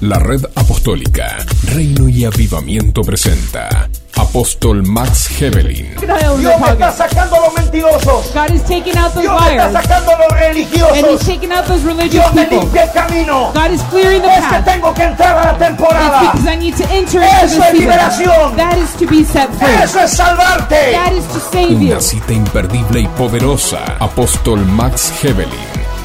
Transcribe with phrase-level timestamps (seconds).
[0.00, 5.94] La red apostólica Reino y Avivamiento presenta Apóstol Max Hebelin.
[6.00, 8.32] Dios me está sacando a los mentirosos.
[8.34, 9.72] God is taking out those Dios me está liars.
[9.72, 11.26] sacando a los And He's religiosos.
[11.26, 12.60] taking out those religious Dios me people.
[12.60, 13.52] limpia el camino.
[13.54, 14.64] God is clearing the Es que path.
[14.64, 16.20] tengo que entrar a la temporada.
[16.32, 17.78] because I need to enter Eso es the season.
[17.78, 18.56] liberación.
[18.56, 19.82] That is to be set free.
[19.84, 20.92] Eso es salvarte.
[20.92, 21.92] That is to save you.
[21.92, 23.84] Una cita imperdible y poderosa.
[23.98, 25.50] Apóstol Max Hebelin.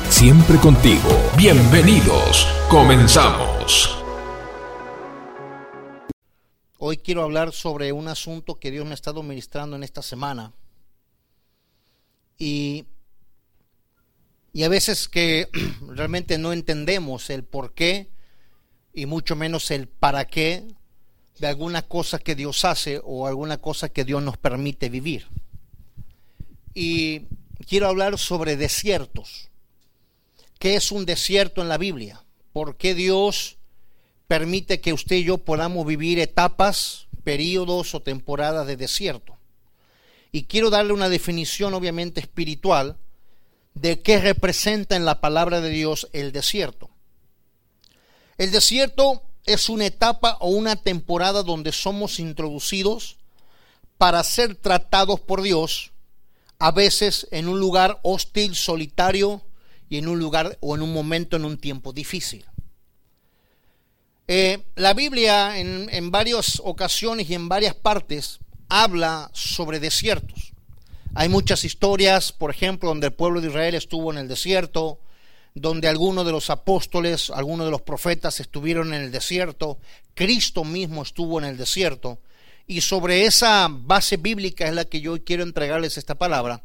[0.10, 1.10] Siempre contigo.
[1.38, 2.48] Bienvenidos.
[2.70, 3.55] Comenzamos.
[6.78, 10.54] Hoy quiero hablar sobre un asunto que Dios me ha estado ministrando en esta semana.
[12.38, 12.86] Y,
[14.54, 15.50] y a veces que
[15.88, 18.12] realmente no entendemos el por qué
[18.94, 20.68] y mucho menos el para qué
[21.40, 25.28] de alguna cosa que Dios hace o alguna cosa que Dios nos permite vivir.
[26.76, 27.22] Y
[27.68, 29.50] quiero hablar sobre desiertos.
[30.60, 32.25] ¿Qué es un desierto en la Biblia?
[32.56, 33.58] ¿Por qué Dios
[34.28, 39.38] permite que usted y yo podamos vivir etapas, periodos o temporadas de desierto.
[40.32, 42.98] Y quiero darle una definición obviamente espiritual
[43.74, 46.90] de qué representa en la palabra de Dios el desierto.
[48.38, 53.18] El desierto es una etapa o una temporada donde somos introducidos
[53.98, 55.92] para ser tratados por Dios,
[56.60, 59.42] a veces en un lugar hostil, solitario
[59.90, 62.46] y en un lugar o en un momento, en un tiempo difícil.
[64.28, 70.54] Eh, la Biblia en, en varias ocasiones y en varias partes habla sobre desiertos.
[71.14, 75.00] Hay muchas historias, por ejemplo, donde el pueblo de Israel estuvo en el desierto,
[75.54, 79.80] donde algunos de los apóstoles, algunos de los profetas estuvieron en el desierto,
[80.14, 82.20] Cristo mismo estuvo en el desierto,
[82.68, 86.64] y sobre esa base bíblica es la que yo quiero entregarles esta palabra,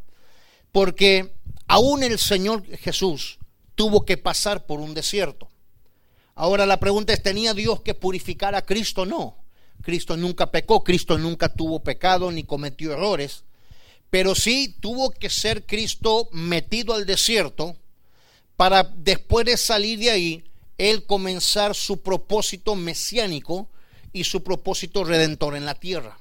[0.73, 1.33] porque
[1.69, 3.39] aún el Señor Jesús
[3.77, 5.49] tuvo que pasar por un desierto.
[6.41, 9.05] Ahora la pregunta es, ¿tenía Dios que purificar a Cristo?
[9.05, 9.37] No.
[9.83, 13.45] Cristo nunca pecó, Cristo nunca tuvo pecado ni cometió errores,
[14.09, 17.77] pero sí tuvo que ser Cristo metido al desierto
[18.57, 20.45] para después de salir de ahí,
[20.79, 23.69] Él comenzar su propósito mesiánico
[24.15, 26.21] y su propósito redentor en la tierra.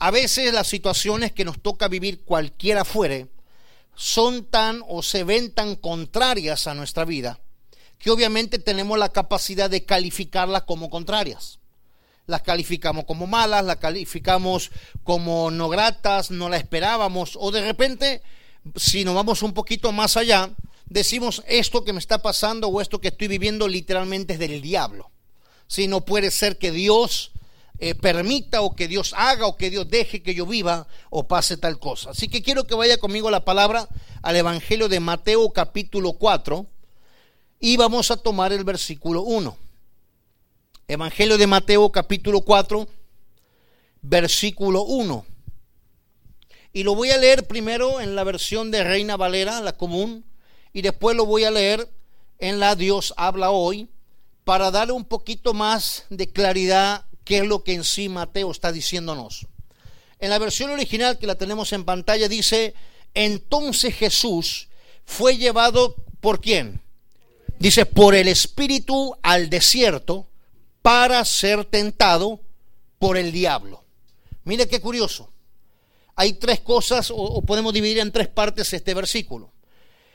[0.00, 3.28] A veces las situaciones que nos toca vivir cualquiera fuere
[3.94, 7.38] son tan o se ven tan contrarias a nuestra vida
[8.02, 11.60] que obviamente tenemos la capacidad de calificarlas como contrarias.
[12.26, 14.72] Las calificamos como malas, las calificamos
[15.04, 18.20] como no gratas, no la esperábamos, o de repente,
[18.74, 20.50] si nos vamos un poquito más allá,
[20.86, 25.12] decimos esto que me está pasando o esto que estoy viviendo literalmente es del diablo.
[25.68, 27.30] Si no puede ser que Dios
[27.78, 31.56] eh, permita o que Dios haga o que Dios deje que yo viva o pase
[31.56, 32.10] tal cosa.
[32.10, 33.88] Así que quiero que vaya conmigo la palabra
[34.22, 36.66] al Evangelio de Mateo capítulo 4
[37.64, 39.56] y vamos a tomar el versículo 1.
[40.88, 42.88] Evangelio de Mateo capítulo 4,
[44.02, 45.24] versículo 1.
[46.72, 50.24] Y lo voy a leer primero en la versión de Reina Valera, la común,
[50.72, 51.88] y después lo voy a leer
[52.40, 53.88] en la Dios habla hoy,
[54.42, 58.72] para darle un poquito más de claridad qué es lo que en sí Mateo está
[58.72, 59.46] diciéndonos.
[60.18, 62.74] En la versión original que la tenemos en pantalla dice,
[63.14, 64.66] entonces Jesús
[65.04, 66.81] fue llevado por quién?
[67.62, 70.26] Dice, por el Espíritu al desierto
[70.82, 72.40] para ser tentado
[72.98, 73.84] por el diablo.
[74.42, 75.32] Mire qué curioso.
[76.16, 79.52] Hay tres cosas, o, podemos dividir en tres partes este versículo.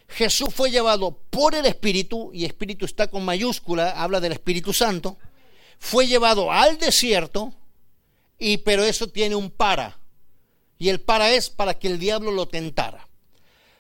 [0.09, 5.18] Jesús fue llevado por el Espíritu, y Espíritu está con mayúscula, habla del Espíritu Santo,
[5.79, 7.53] fue llevado al desierto,
[8.38, 9.97] y pero eso tiene un para,
[10.78, 13.06] y el para es para que el diablo lo tentara.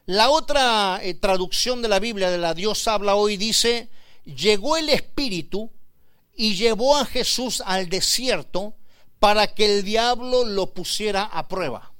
[0.07, 3.89] La otra eh, traducción de la Biblia, de la Dios habla hoy, dice,
[4.23, 5.69] llegó el Espíritu
[6.33, 8.73] y llevó a Jesús al desierto
[9.19, 11.91] para que el diablo lo pusiera a prueba.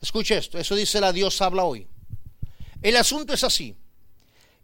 [0.00, 1.86] Escuche esto, eso dice la Dios habla hoy.
[2.80, 3.76] El asunto es así.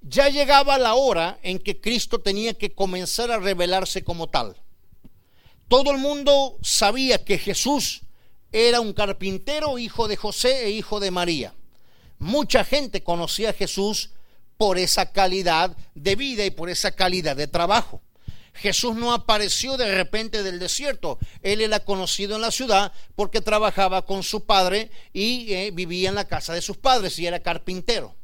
[0.00, 4.56] Ya llegaba la hora en que Cristo tenía que comenzar a revelarse como tal.
[5.68, 8.00] Todo el mundo sabía que Jesús
[8.50, 11.54] era un carpintero, hijo de José e hijo de María.
[12.24, 14.08] Mucha gente conocía a Jesús
[14.56, 18.00] por esa calidad de vida y por esa calidad de trabajo.
[18.54, 21.18] Jesús no apareció de repente del desierto.
[21.42, 26.14] Él era conocido en la ciudad porque trabajaba con su padre y eh, vivía en
[26.14, 28.14] la casa de sus padres y era carpintero.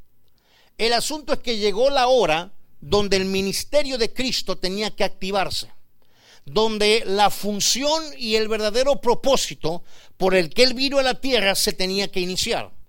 [0.78, 5.70] El asunto es que llegó la hora donde el ministerio de Cristo tenía que activarse,
[6.46, 9.84] donde la función y el verdadero propósito
[10.16, 12.79] por el que él vino a la tierra se tenía que iniciar.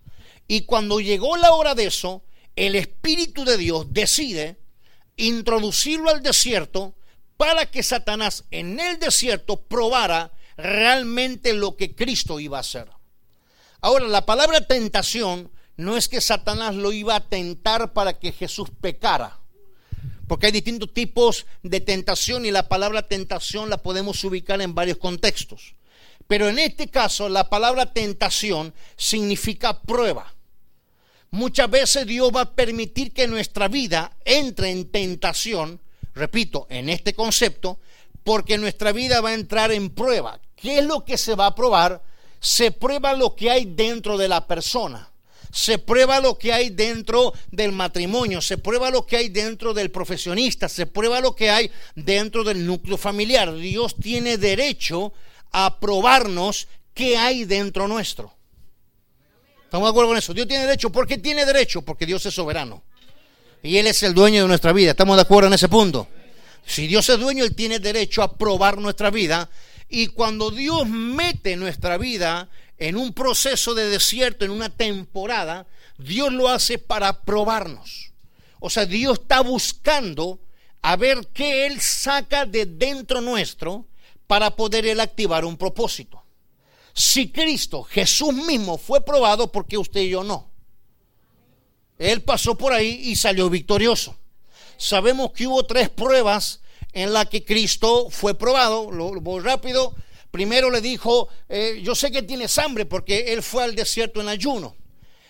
[0.53, 2.23] Y cuando llegó la hora de eso,
[2.57, 4.59] el Espíritu de Dios decide
[5.15, 6.93] introducirlo al desierto
[7.37, 12.89] para que Satanás en el desierto probara realmente lo que Cristo iba a hacer.
[13.79, 18.71] Ahora, la palabra tentación no es que Satanás lo iba a tentar para que Jesús
[18.81, 19.39] pecara,
[20.27, 24.97] porque hay distintos tipos de tentación y la palabra tentación la podemos ubicar en varios
[24.97, 25.75] contextos.
[26.27, 30.33] Pero en este caso, la palabra tentación significa prueba.
[31.33, 35.79] Muchas veces Dios va a permitir que nuestra vida entre en tentación,
[36.13, 37.79] repito, en este concepto,
[38.25, 40.41] porque nuestra vida va a entrar en prueba.
[40.57, 42.03] ¿Qué es lo que se va a probar?
[42.41, 45.09] Se prueba lo que hay dentro de la persona.
[45.53, 49.89] Se prueba lo que hay dentro del matrimonio, se prueba lo que hay dentro del
[49.89, 53.55] profesionista, se prueba lo que hay dentro del núcleo familiar.
[53.55, 55.13] Dios tiene derecho
[55.53, 58.33] a probarnos qué hay dentro nuestro.
[59.71, 60.33] ¿Estamos de acuerdo con eso?
[60.33, 60.91] Dios tiene derecho.
[60.91, 61.81] ¿Por qué tiene derecho?
[61.81, 62.83] Porque Dios es soberano.
[63.63, 64.91] Y Él es el dueño de nuestra vida.
[64.91, 66.09] ¿Estamos de acuerdo en ese punto?
[66.65, 69.49] Si Dios es dueño, Él tiene derecho a probar nuestra vida.
[69.87, 75.65] Y cuando Dios mete nuestra vida en un proceso de desierto, en una temporada,
[75.97, 78.11] Dios lo hace para probarnos.
[78.59, 80.41] O sea, Dios está buscando
[80.81, 83.85] a ver qué Él saca de dentro nuestro
[84.27, 86.20] para poder Él activar un propósito.
[86.93, 90.51] Si Cristo, Jesús mismo, fue probado, ¿por qué usted y yo no?
[91.97, 94.17] Él pasó por ahí y salió victorioso.
[94.77, 96.61] Sabemos que hubo tres pruebas
[96.93, 98.91] en las que Cristo fue probado.
[98.91, 99.93] Lo, voy rápido.
[100.31, 104.29] Primero le dijo, eh, yo sé que tienes hambre porque él fue al desierto en
[104.29, 104.75] ayuno.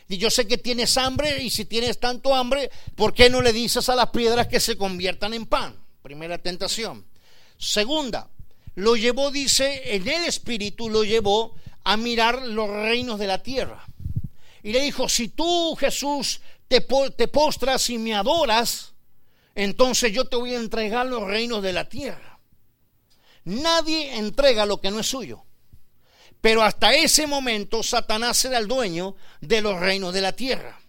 [0.07, 3.53] Y yo sé que tienes hambre y si tienes tanto hambre, ¿por qué no le
[3.53, 5.75] dices a las piedras que se conviertan en pan?
[6.01, 7.05] Primera tentación.
[7.57, 8.29] Segunda,
[8.75, 13.85] lo llevó, dice, en el espíritu lo llevó a mirar los reinos de la tierra.
[14.63, 16.85] Y le dijo, si tú, Jesús, te,
[17.18, 18.94] te postras y me adoras,
[19.56, 22.39] entonces yo te voy a entregar los reinos de la tierra.
[23.44, 25.44] Nadie entrega lo que no es suyo.
[26.39, 30.80] Pero hasta ese momento Satanás era el dueño de los reinos de la tierra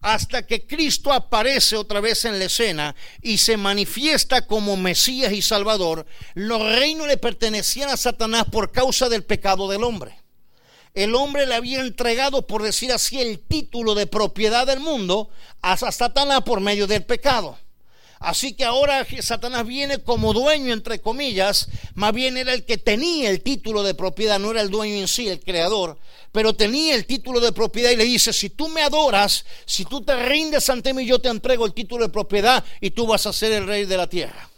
[0.00, 5.42] hasta que Cristo aparece otra vez en la escena y se manifiesta como Mesías y
[5.42, 10.18] Salvador, los reinos le pertenecían a Satanás por causa del pecado del hombre.
[10.94, 15.30] El hombre le había entregado, por decir así, el título de propiedad del mundo
[15.60, 17.58] a Satanás por medio del pecado.
[18.20, 23.30] Así que ahora Satanás viene como dueño, entre comillas, más bien era el que tenía
[23.30, 25.98] el título de propiedad, no era el dueño en sí, el creador,
[26.32, 30.02] pero tenía el título de propiedad y le dice, si tú me adoras, si tú
[30.02, 33.32] te rindes ante mí, yo te entrego el título de propiedad y tú vas a
[33.32, 34.50] ser el rey de la tierra.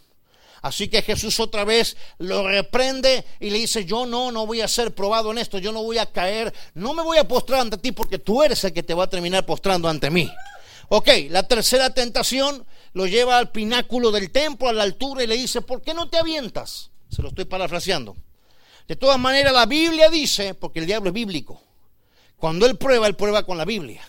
[0.62, 4.68] Así que Jesús otra vez lo reprende y le dice, yo no, no voy a
[4.68, 7.78] ser probado en esto, yo no voy a caer, no me voy a postrar ante
[7.78, 10.30] ti porque tú eres el que te va a terminar postrando ante mí.
[10.88, 15.36] Ok, la tercera tentación lo lleva al pináculo del templo, a la altura, y le
[15.36, 16.90] dice, ¿por qué no te avientas?
[17.08, 18.16] Se lo estoy parafraseando.
[18.88, 21.62] De todas maneras, la Biblia dice, porque el diablo es bíblico,
[22.36, 24.06] cuando él prueba, él prueba con la Biblia.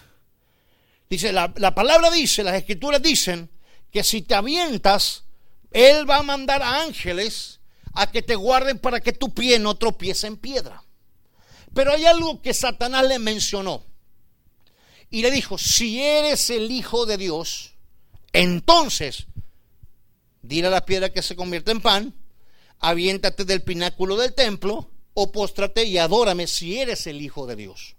[1.09, 3.49] Dice, la, la palabra dice, las escrituras dicen,
[3.91, 5.25] que si te avientas,
[5.71, 7.59] él va a mandar a ángeles
[7.93, 10.83] a que te guarden para que tu pie no tropiece en piedra.
[11.73, 13.83] Pero hay algo que Satanás le mencionó
[15.09, 17.70] y le dijo, si eres el Hijo de Dios,
[18.33, 19.27] entonces,
[20.41, 22.13] dile a la piedra que se convierte en pan,
[22.79, 27.95] aviéntate del pináculo del templo, o póstrate y adórame si eres el Hijo de Dios.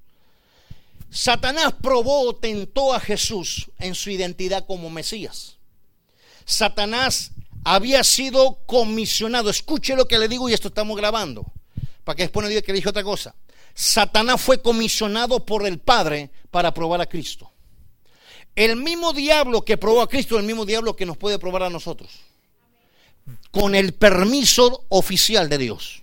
[1.10, 5.56] Satanás probó o tentó a Jesús en su identidad como Mesías.
[6.46, 7.32] Satanás
[7.64, 9.50] había sido comisionado.
[9.50, 11.44] Escuche lo que le digo y esto estamos grabando.
[12.04, 13.34] Para que después no diga que dije otra cosa.
[13.74, 17.51] Satanás fue comisionado por el Padre para probar a Cristo.
[18.54, 21.70] El mismo diablo que probó a Cristo el mismo diablo que nos puede probar a
[21.70, 22.10] nosotros.
[23.50, 26.02] Con el permiso oficial de Dios.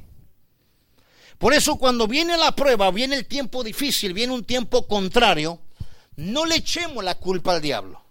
[1.37, 5.59] Por eso cuando viene la prueba, viene el tiempo difícil, viene un tiempo contrario,
[6.17, 8.01] no le echemos la culpa al diablo.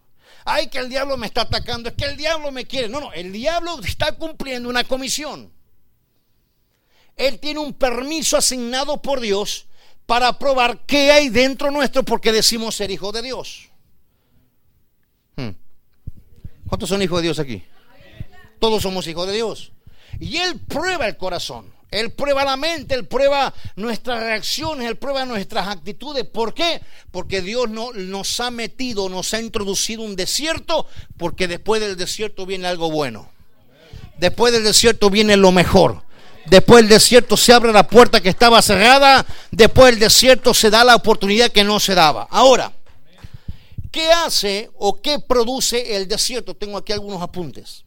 [0.44, 2.88] Ay, que el diablo me está atacando, es que el diablo me quiere.
[2.88, 5.52] No, no, el diablo está cumpliendo una comisión.
[7.16, 9.66] Él tiene un permiso asignado por Dios
[10.06, 13.67] para probar qué hay dentro nuestro porque decimos ser hijo de Dios.
[16.68, 17.64] ¿Cuántos son hijos de Dios aquí?
[18.58, 19.72] Todos somos hijos de Dios.
[20.20, 21.72] Y Él prueba el corazón.
[21.90, 26.24] Él prueba la mente, Él prueba nuestras reacciones, Él prueba nuestras actitudes.
[26.24, 26.82] ¿Por qué?
[27.10, 32.44] Porque Dios no, nos ha metido, nos ha introducido un desierto, porque después del desierto
[32.44, 33.30] viene algo bueno.
[34.18, 36.02] Después del desierto viene lo mejor.
[36.44, 39.24] Después del desierto se abre la puerta que estaba cerrada.
[39.50, 42.26] Después del desierto se da la oportunidad que no se daba.
[42.30, 42.72] Ahora,
[43.98, 46.54] ¿qué hace o qué produce el desierto?
[46.54, 47.84] Tengo aquí algunos apuntes.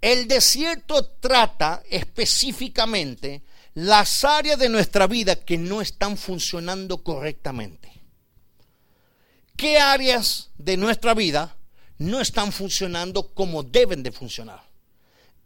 [0.00, 7.92] El desierto trata específicamente las áreas de nuestra vida que no están funcionando correctamente.
[9.56, 11.56] ¿Qué áreas de nuestra vida
[11.98, 14.64] no están funcionando como deben de funcionar?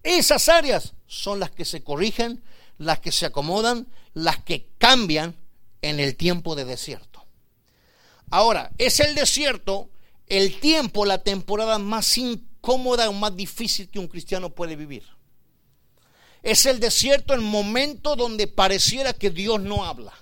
[0.02, 2.42] Esas áreas son las que se corrigen,
[2.78, 5.37] las que se acomodan, las que cambian
[5.82, 7.12] en el tiempo de desierto.
[8.33, 9.91] Ahora, es el desierto
[10.27, 15.05] el tiempo, la temporada más incómoda o más difícil que un cristiano puede vivir.
[16.43, 20.15] Es el desierto el momento donde pareciera que Dios no habla.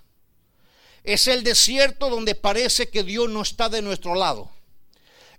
[1.05, 4.51] Es el desierto donde parece que Dios no está de nuestro lado.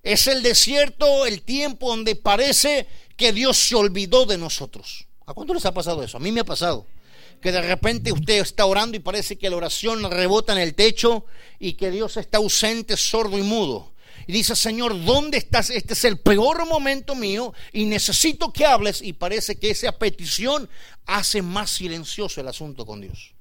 [0.01, 2.87] Es el desierto el tiempo donde parece
[3.17, 5.07] que Dios se olvidó de nosotros.
[5.25, 6.15] ¿A cuánto les ha pasado eso?
[6.15, 6.87] A mí me ha pasado.
[7.41, 11.25] Que de repente usted está orando y parece que la oración rebota en el techo
[11.59, 13.91] y que Dios está ausente, sordo y mudo.
[14.27, 15.69] Y dice, Señor, ¿dónde estás?
[15.69, 19.01] Este es el peor momento mío y necesito que hables.
[19.01, 20.69] Y parece que esa petición
[21.05, 23.33] hace más silencioso el asunto con Dios.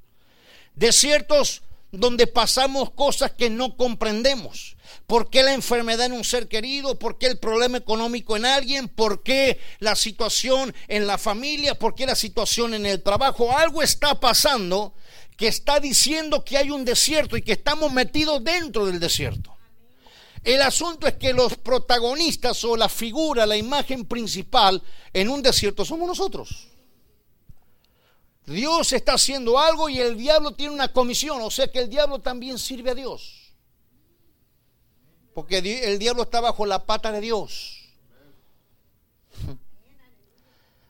[0.75, 4.77] Desiertos donde pasamos cosas que no comprendemos.
[5.07, 6.99] ¿Por qué la enfermedad en un ser querido?
[6.99, 8.89] ¿Por qué el problema económico en alguien?
[8.89, 11.79] ¿Por qué la situación en la familia?
[11.79, 13.57] ¿Por qué la situación en el trabajo?
[13.57, 14.95] Algo está pasando
[15.37, 19.57] que está diciendo que hay un desierto y que estamos metidos dentro del desierto.
[20.45, 24.83] El asunto es que los protagonistas o la figura, la imagen principal
[25.13, 26.69] en un desierto somos nosotros.
[28.47, 32.19] Dios está haciendo algo y el diablo tiene una comisión, o sea que el diablo
[32.19, 33.40] también sirve a Dios.
[35.35, 37.81] Porque el diablo está bajo la pata de Dios.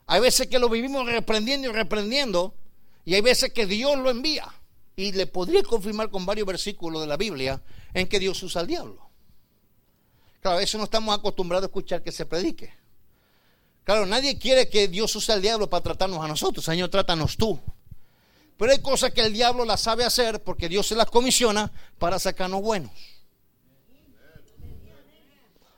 [0.07, 2.53] Hay veces que lo vivimos reprendiendo y reprendiendo,
[3.05, 4.45] y hay veces que Dios lo envía.
[4.95, 7.61] Y le podría confirmar con varios versículos de la Biblia
[7.93, 9.09] en que Dios usa al diablo.
[10.41, 12.73] Claro, eso no estamos acostumbrados a escuchar que se predique.
[13.83, 16.65] Claro, nadie quiere que Dios use al diablo para tratarnos a nosotros.
[16.65, 17.59] Señor, trátanos tú.
[18.57, 22.19] Pero hay cosas que el diablo las sabe hacer porque Dios se las comisiona para
[22.19, 22.91] sacarnos buenos.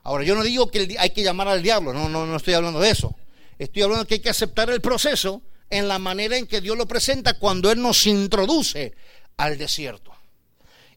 [0.04, 2.80] Ahora, yo no digo que hay que llamar al diablo, no, no, no estoy hablando
[2.80, 3.16] de eso.
[3.58, 6.78] Estoy hablando de que hay que aceptar el proceso en la manera en que Dios
[6.78, 8.94] lo presenta cuando Él nos introduce
[9.38, 10.12] al desierto.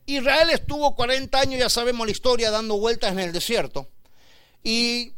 [0.07, 3.89] Israel estuvo 40 años, ya sabemos la historia, dando vueltas en el desierto.
[4.63, 5.13] Y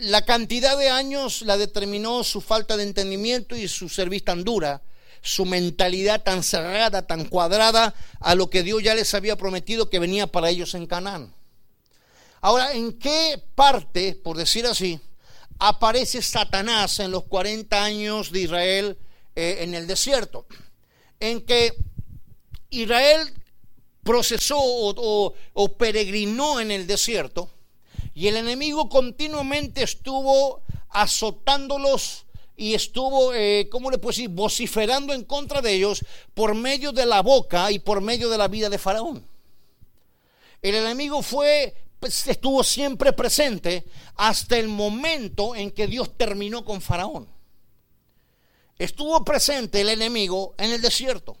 [0.00, 4.82] la cantidad de años la determinó su falta de entendimiento y su servicio tan dura,
[5.22, 9.98] su mentalidad tan cerrada, tan cuadrada a lo que Dios ya les había prometido que
[9.98, 11.32] venía para ellos en Canaán.
[12.46, 15.00] Ahora, ¿en qué parte, por decir así,
[15.58, 18.98] aparece Satanás en los 40 años de Israel
[19.34, 20.46] eh, en el desierto?
[21.18, 21.72] En que
[22.70, 23.32] Israel
[24.04, 25.34] procesó o,
[25.76, 27.50] peregrinó en el desierto
[28.14, 32.26] y el enemigo continuamente estuvo azotándolos
[32.56, 37.06] y estuvo, eh, ¿cómo le puedo decir?, vociferando en contra de ellos por medio de
[37.06, 39.26] la boca y por medio de la vida de Faraón.
[40.62, 41.74] El enemigo fue
[42.06, 43.84] estuvo siempre presente
[44.14, 47.28] hasta el momento en que Dios terminó con Faraón.
[48.78, 51.36] Estuvo presente el enemigo en el desierto,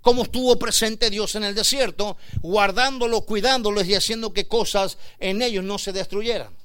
[0.00, 5.64] como estuvo presente Dios en el desierto, guardándolo, cuidándolos y haciendo que cosas en ellos
[5.64, 6.56] no se destruyeran.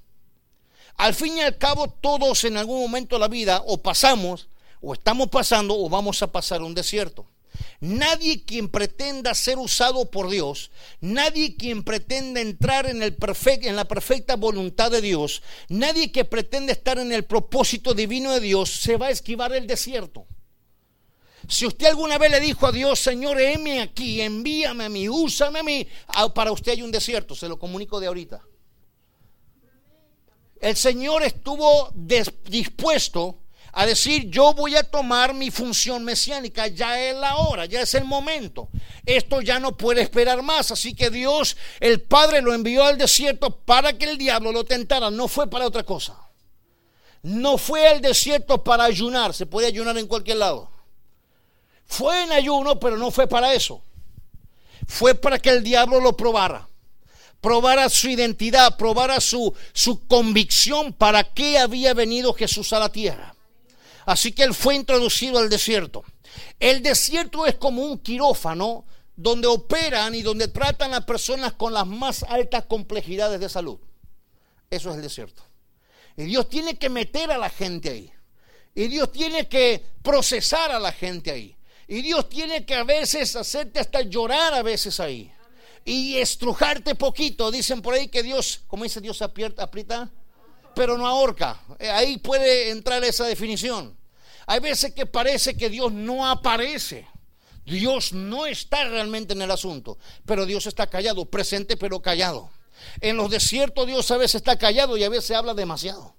[0.96, 4.50] Al fin y al cabo, todos en algún momento de la vida o pasamos,
[4.82, 7.26] o estamos pasando, o vamos a pasar un desierto.
[7.82, 13.86] Nadie quien pretenda ser usado por Dios, nadie quien pretenda entrar en, el en la
[13.86, 18.98] perfecta voluntad de Dios, nadie que pretenda estar en el propósito divino de Dios, se
[18.98, 20.28] va a esquivar el desierto.
[21.48, 25.60] Si usted alguna vez le dijo a Dios, Señor, heme aquí, envíame a mí, úsame
[25.60, 28.44] a mí, ah, para usted hay un desierto, se lo comunico de ahorita.
[30.62, 33.40] El Señor estuvo dispuesto
[33.80, 37.94] a decir, yo voy a tomar mi función mesiánica, ya es la hora, ya es
[37.94, 38.68] el momento.
[39.06, 43.56] Esto ya no puede esperar más, así que Dios, el Padre, lo envió al desierto
[43.56, 46.20] para que el diablo lo tentara, no fue para otra cosa.
[47.24, 50.70] No fue al desierto para ayunar, se puede ayunar en cualquier lado.
[51.86, 53.82] Fue en ayuno, pero no fue para eso.
[54.90, 56.68] Fue para que el diablo lo probara
[57.40, 63.34] probara su identidad, probara su, su convicción para qué había venido Jesús a la tierra.
[64.10, 66.04] Así que él fue introducido al desierto.
[66.60, 71.86] El desierto es como un quirófano donde operan y donde tratan a personas con las
[71.86, 73.78] más altas complejidades de salud.
[74.68, 75.44] Eso es el desierto.
[76.18, 78.12] Y Dios tiene que meter a la gente ahí.
[78.74, 81.56] Y Dios tiene que procesar a la gente ahí.
[81.88, 85.32] Y Dios tiene que a veces hacerte hasta llorar a veces ahí.
[85.86, 87.52] Y estrujarte poquito.
[87.52, 90.10] Dicen por ahí que Dios, como dice Dios, aprieta,
[90.74, 91.62] pero no ahorca.
[91.78, 93.99] Eh, Ahí puede entrar esa definición.
[94.50, 97.08] Hay veces que parece que Dios no aparece.
[97.68, 102.50] Dios no está realmente en el asunto, pero Dios está callado, presente pero callado.
[103.00, 106.16] En los desiertos Dios a veces está callado y a veces habla demasiado.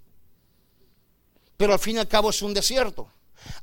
[1.57, 3.11] Pero al fin y al cabo es un desierto.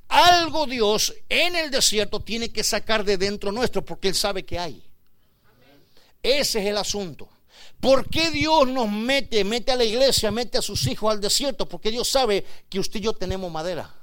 [0.09, 4.59] Algo Dios en el desierto tiene que sacar de dentro nuestro porque Él sabe que
[4.59, 4.83] hay.
[6.21, 7.29] Ese es el asunto.
[7.79, 11.69] ¿Por qué Dios nos mete, mete a la iglesia, mete a sus hijos al desierto?
[11.69, 13.96] Porque Dios sabe que usted y yo tenemos madera.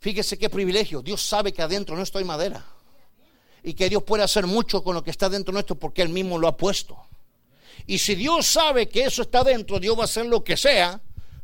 [0.00, 1.02] Fíjese qué privilegio.
[1.02, 2.64] Dios sabe que adentro no estoy madera.
[3.62, 6.38] Y que Dios puede hacer mucho con lo que está dentro nuestro porque Él mismo
[6.38, 6.96] lo ha puesto.
[7.86, 11.00] Y si Dios sabe que eso está dentro, Dios va a hacer lo que sea.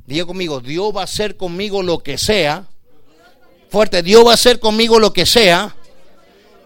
[0.06, 2.66] Diga conmigo, Dios va a hacer conmigo lo que sea.
[3.68, 5.76] Fuerte, Dios va a hacer conmigo lo que sea.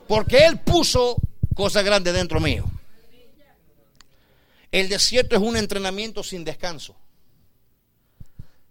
[0.06, 1.16] Porque Él puso
[1.54, 2.64] cosas grandes dentro mío.
[4.70, 6.94] El desierto es un entrenamiento sin descanso.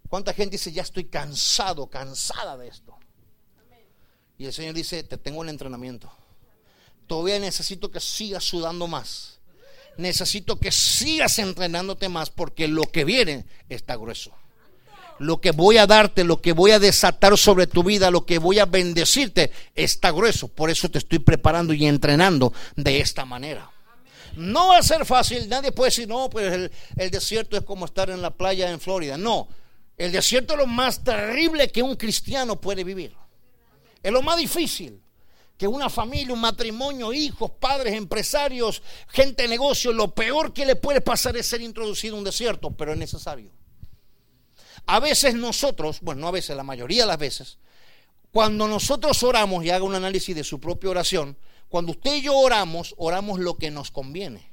[0.08, 2.99] ¿Cuánta gente dice, ya estoy cansado, cansada de esto?
[4.40, 6.10] Y el Señor dice, te tengo el entrenamiento.
[7.06, 9.38] Todavía necesito que sigas sudando más.
[9.98, 14.32] Necesito que sigas entrenándote más porque lo que viene está grueso.
[15.18, 18.38] Lo que voy a darte, lo que voy a desatar sobre tu vida, lo que
[18.38, 20.48] voy a bendecirte está grueso.
[20.48, 23.70] Por eso te estoy preparando y entrenando de esta manera.
[24.36, 25.50] No va a ser fácil.
[25.50, 29.18] Nadie puede decir, no, pues el, desierto es como estar en la playa en Florida.
[29.18, 29.48] No,
[29.98, 33.19] el desierto es lo más terrible que un cristiano puede vivir.
[34.02, 35.00] Es lo más difícil
[35.60, 40.74] que una familia, un matrimonio, hijos, padres, empresarios, gente de negocio, lo peor que le
[40.74, 43.50] puede pasar es ser introducido a un desierto, pero es necesario.
[44.86, 47.58] A veces nosotros, bueno, no a veces, la mayoría de las veces,
[48.32, 51.36] cuando nosotros oramos y haga un análisis de su propia oración,
[51.68, 54.50] cuando usted y yo oramos, oramos lo que nos conviene.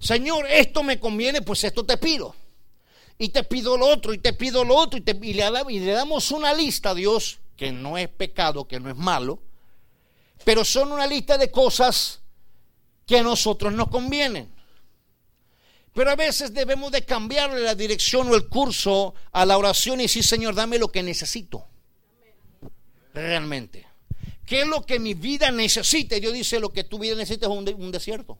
[0.00, 2.34] Señor, esto me conviene, pues esto te pido.
[3.16, 5.78] Y te pido lo otro, y te pido lo otro, y, te, y, le, y
[5.78, 9.38] le damos una lista a Dios que no es pecado, que no es malo,
[10.46, 12.22] pero son una lista de cosas
[13.04, 14.50] que a nosotros nos convienen.
[15.92, 20.04] Pero a veces debemos de cambiarle la dirección o el curso a la oración y
[20.04, 21.66] decir, Señor, dame lo que necesito.
[23.12, 23.86] Realmente.
[24.46, 26.16] ¿Qué es lo que mi vida necesita?
[26.16, 28.38] Dios dice, lo que tu vida necesita es un desierto.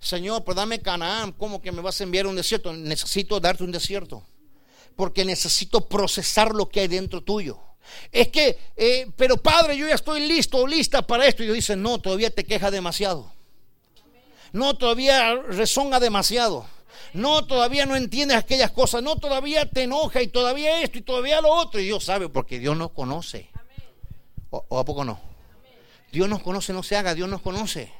[0.00, 2.74] Señor, pues dame Canaán, ¿cómo que me vas a enviar un desierto?
[2.74, 4.22] Necesito darte un desierto.
[4.96, 7.67] Porque necesito procesar lo que hay dentro tuyo.
[8.12, 11.42] Es que, eh, pero padre, yo ya estoy listo o lista para esto.
[11.42, 13.32] Y Dios dice, no, todavía te queja demasiado.
[14.52, 16.66] No, todavía rezonga demasiado.
[17.12, 19.02] No, todavía no entiendes aquellas cosas.
[19.02, 21.80] No, todavía te enoja y todavía esto y todavía lo otro.
[21.80, 23.50] Y Dios sabe porque Dios nos conoce.
[24.50, 25.20] ¿O, a poco no?
[26.10, 27.92] Dios nos conoce, no se haga, Dios nos conoce.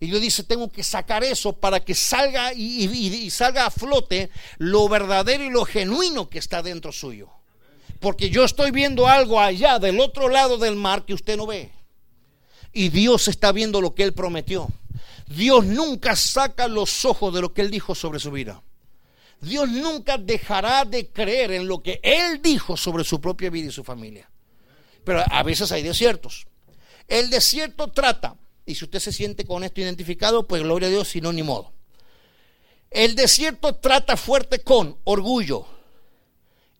[0.00, 4.30] Y Dios dice, tengo que sacar eso para que salga y, y, salga a flote
[4.58, 7.30] lo verdadero y lo genuino que está dentro suyo.
[8.00, 11.72] Porque yo estoy viendo algo allá del otro lado del mar que usted no ve.
[12.72, 14.68] Y Dios está viendo lo que Él prometió.
[15.26, 18.62] Dios nunca saca los ojos de lo que Él dijo sobre su vida.
[19.40, 23.72] Dios nunca dejará de creer en lo que Él dijo sobre su propia vida y
[23.72, 24.30] su familia.
[25.04, 26.46] Pero a veces hay desiertos.
[27.06, 31.08] El desierto trata, y si usted se siente con esto identificado, pues gloria a Dios,
[31.08, 31.72] si no, ni modo.
[32.90, 35.66] El desierto trata fuerte con orgullo,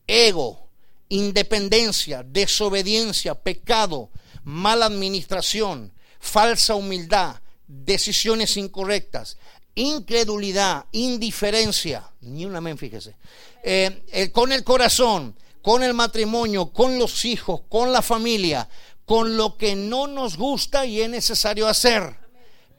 [0.07, 0.67] ego,
[1.09, 4.11] independencia, desobediencia, pecado,
[4.44, 9.37] mala administración, falsa humildad, decisiones incorrectas,
[9.75, 13.16] incredulidad, indiferencia, ni una amén, fíjese,
[13.62, 18.68] eh, eh, con el corazón, con el matrimonio, con los hijos, con la familia,
[19.05, 22.16] con lo que no nos gusta y es necesario hacer,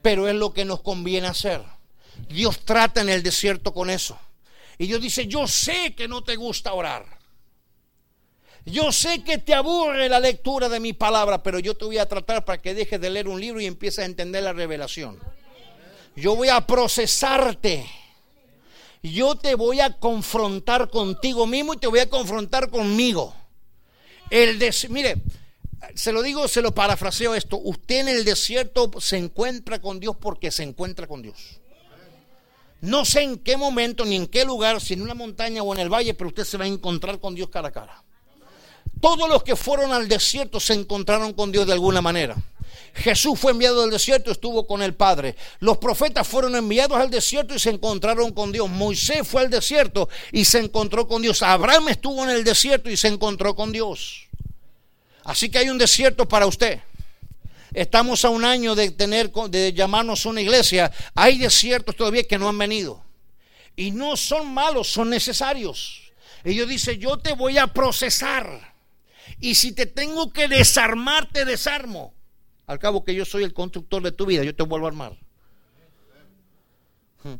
[0.01, 1.63] pero es lo que nos conviene hacer.
[2.27, 4.17] Dios trata en el desierto con eso.
[4.77, 7.18] Y Dios dice, yo sé que no te gusta orar.
[8.71, 12.07] Yo sé que te aburre la lectura de mi palabra, pero yo te voy a
[12.07, 15.19] tratar para que dejes de leer un libro y empieces a entender la revelación.
[16.15, 17.89] Yo voy a procesarte.
[19.01, 23.33] Yo te voy a confrontar contigo mismo y te voy a confrontar conmigo.
[24.29, 25.15] El des mire,
[25.95, 27.57] se lo digo, se lo parafraseo esto.
[27.57, 31.59] Usted en el desierto se encuentra con Dios porque se encuentra con Dios.
[32.81, 35.79] No sé en qué momento ni en qué lugar, si en una montaña o en
[35.79, 38.03] el valle, pero usted se va a encontrar con Dios cara a cara.
[39.01, 42.35] Todos los que fueron al desierto se encontraron con Dios de alguna manera.
[42.93, 45.35] Jesús fue enviado al desierto, estuvo con el Padre.
[45.59, 48.69] Los profetas fueron enviados al desierto y se encontraron con Dios.
[48.69, 51.41] Moisés fue al desierto y se encontró con Dios.
[51.41, 54.27] Abraham estuvo en el desierto y se encontró con Dios.
[55.23, 56.81] Así que hay un desierto para usted.
[57.73, 60.91] Estamos a un año de tener de llamarnos una iglesia.
[61.13, 63.03] Hay desiertos todavía que no han venido.
[63.75, 66.11] Y no son malos, son necesarios.
[66.43, 68.68] Ellos dicen, yo te voy a procesar.
[69.39, 72.13] Y si te tengo que desarmar, te desarmo.
[72.67, 75.17] Al cabo que yo soy el constructor de tu vida, yo te vuelvo a armar.
[77.23, 77.35] Hmm.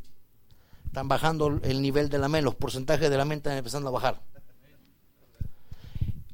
[0.86, 3.92] Están bajando el nivel de la mente, los porcentajes de la mente están empezando a
[3.92, 4.22] bajar.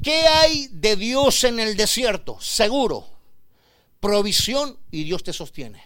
[0.01, 2.39] ¿Qué hay de Dios en el desierto?
[2.39, 3.07] Seguro,
[3.99, 5.83] provisión y Dios te sostiene.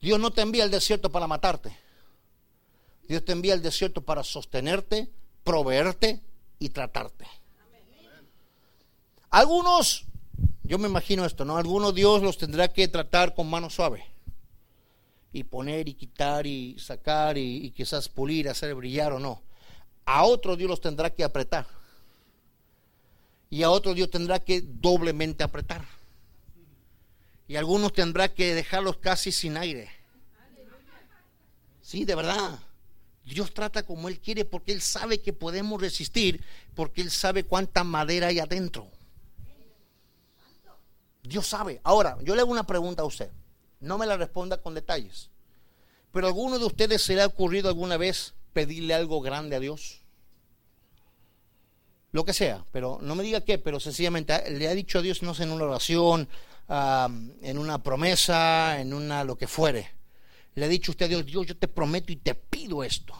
[0.00, 1.76] Dios no te envía al desierto para matarte.
[3.08, 5.10] Dios te envía al desierto para sostenerte,
[5.42, 6.22] proveerte
[6.58, 7.26] y tratarte.
[9.36, 10.06] Algunos,
[10.64, 11.58] yo me imagino esto, ¿no?
[11.58, 14.02] Algunos Dios los tendrá que tratar con mano suave.
[15.30, 19.42] Y poner y quitar y sacar y, quizás pulir, hacer brillar o no.
[20.06, 21.66] A otros Dios los tendrá que apretar.
[23.50, 25.84] Y a otros Dios tendrá que doblemente apretar.
[27.46, 29.90] Y algunos tendrá que dejarlos casi sin aire.
[31.82, 32.58] Sí, de verdad.
[33.26, 36.42] Dios trata como Él quiere porque Él sabe que podemos resistir,
[36.74, 38.95] porque Él sabe cuánta madera hay adentro.
[41.26, 41.80] Dios sabe.
[41.84, 43.30] Ahora, yo le hago una pregunta a usted.
[43.80, 45.30] No me la responda con detalles.
[46.12, 50.00] Pero alguno de ustedes se le ha ocurrido alguna vez pedirle algo grande a Dios?
[52.10, 55.22] Lo que sea, pero no me diga qué, pero sencillamente le ha dicho a Dios,
[55.22, 56.26] no sé, en una oración,
[56.68, 59.90] en una promesa, en una lo que fuere.
[60.54, 63.12] Le ha dicho usted a Dios, Dios, yo te prometo y te pido esto.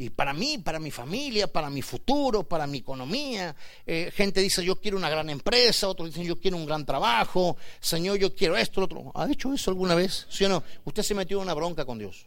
[0.00, 3.54] Y para mí, para mi familia, para mi futuro, para mi economía.
[3.84, 7.58] Eh, gente dice, yo quiero una gran empresa, otros dicen, yo quiero un gran trabajo.
[7.80, 9.12] Señor, yo quiero esto, lo otro.
[9.14, 10.26] ¿Ha hecho eso alguna vez?
[10.30, 10.62] ¿Sí o no?
[10.86, 12.24] Usted se metió en una bronca con Dios.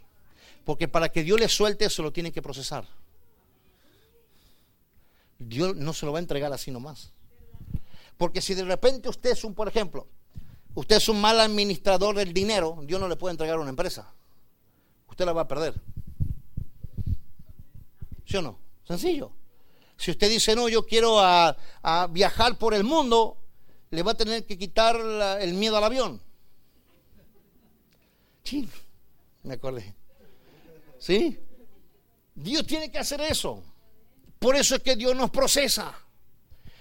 [0.64, 2.86] Porque para que Dios le suelte, eso lo tiene que procesar.
[5.40, 7.12] Dios no se lo va a entregar así nomás.
[8.18, 10.08] Porque si de repente usted es un, por ejemplo,
[10.76, 14.14] usted es un mal administrador del dinero, Dios no le puede entregar una empresa.
[15.10, 15.74] Usted la va a perder.
[18.34, 18.58] ¿Sí o no?
[18.84, 19.32] Sencillo.
[19.96, 21.56] Si usted dice, no, yo quiero a,
[22.10, 23.38] viajar por el mundo,
[23.92, 24.96] le va a tener que quitar
[25.40, 26.20] el miedo al avión.
[28.44, 28.68] Sí,
[29.44, 29.94] me acordé.
[30.98, 31.38] ¿Sí?
[32.34, 33.64] Dios tiene que hacer eso.
[34.40, 35.94] Por eso es que Dios nos procesa.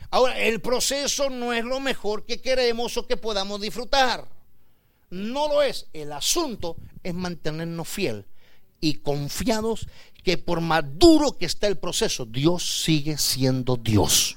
[0.08, 4.26] Ahora, el proceso no es lo mejor que queremos o que podamos disfrutar.
[5.10, 5.86] No lo es.
[5.92, 8.24] El asunto es mantenernos fiel
[8.82, 9.86] y confiados
[10.22, 14.36] que por más duro que está el proceso, Dios sigue siendo Dios.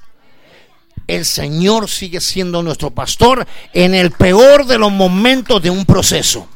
[1.06, 6.48] El Señor sigue siendo nuestro pastor en el peor de los momentos de un proceso.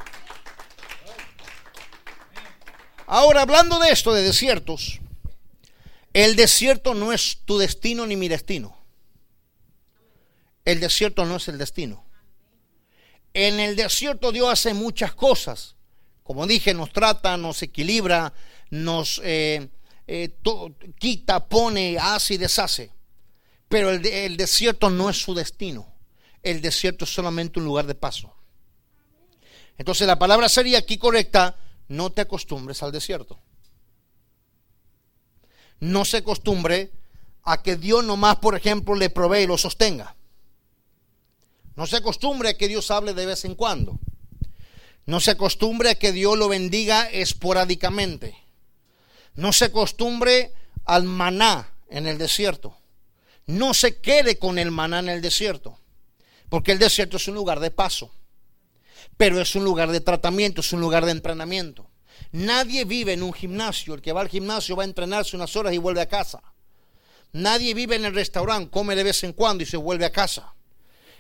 [3.06, 5.00] Ahora, hablando de esto, de desiertos,
[6.12, 8.76] el desierto no es tu destino ni mi destino.
[10.64, 12.04] El desierto no es el destino.
[13.32, 15.76] En el desierto Dios hace muchas cosas.
[16.24, 18.32] Como dije, nos trata, nos equilibra,
[18.70, 19.68] nos eh,
[20.06, 20.36] eh,
[20.98, 22.90] quita, pone, hace y deshace.
[23.68, 25.92] Pero el, el desierto no es su destino.
[26.42, 28.34] El desierto es solamente un lugar de paso.
[29.76, 31.56] Entonces la palabra sería aquí correcta,
[31.88, 33.38] no te acostumbres al desierto.
[35.80, 36.92] No se acostumbre
[37.42, 40.16] a que Dios nomás, por ejemplo, le provee y lo sostenga.
[41.76, 43.98] No se acostumbre a que Dios hable de vez en cuando.
[45.06, 48.36] No se acostumbre a que Dios lo bendiga esporádicamente.
[49.34, 50.52] No se acostumbre
[50.84, 52.76] al maná en el desierto.
[53.46, 55.78] No se quede con el maná en el desierto.
[56.48, 58.12] Porque el desierto es un lugar de paso.
[59.16, 61.90] Pero es un lugar de tratamiento, es un lugar de entrenamiento.
[62.32, 63.94] Nadie vive en un gimnasio.
[63.94, 66.42] El que va al gimnasio va a entrenarse unas horas y vuelve a casa.
[67.32, 70.54] Nadie vive en el restaurante, come de vez en cuando y se vuelve a casa.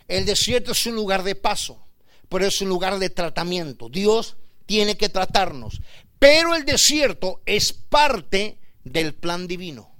[0.08, 1.86] El desierto es un lugar de paso,
[2.28, 3.88] pero es un lugar de tratamiento.
[3.88, 5.80] Dios tiene que tratarnos.
[6.20, 9.90] Pero el desierto es parte del plan divino.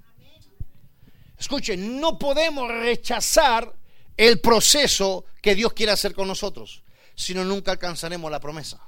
[1.39, 3.75] Escuchen, no podemos rechazar
[4.19, 6.83] el proceso que Dios quiere hacer con nosotros,
[7.15, 8.79] sino nunca alcanzaremos la promesa.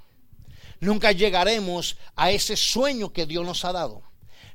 [0.79, 4.03] Nunca llegaremos a ese sueño que Dios nos ha dado.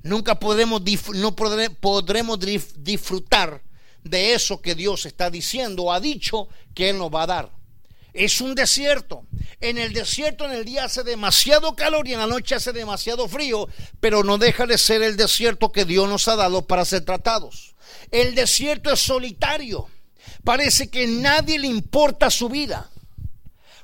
[0.03, 0.83] Nunca podemos,
[1.15, 3.63] no podremos disfrutar
[4.03, 7.56] de eso que Dios está diciendo o ha dicho que Él nos va a dar.
[8.13, 9.25] Es un desierto.
[9.59, 13.27] En el desierto en el día hace demasiado calor y en la noche hace demasiado
[13.27, 13.67] frío,
[13.99, 17.75] pero no deja de ser el desierto que Dios nos ha dado para ser tratados.
[18.11, 19.87] El desierto es solitario.
[20.43, 22.89] Parece que nadie le importa su vida.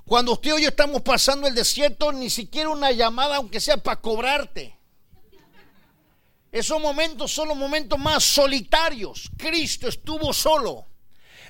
[0.05, 3.99] Cuando usted y yo estamos pasando el desierto, ni siquiera una llamada, aunque sea para
[3.99, 4.77] cobrarte.
[6.51, 9.31] Esos momentos son los momentos más solitarios.
[9.37, 10.85] Cristo estuvo solo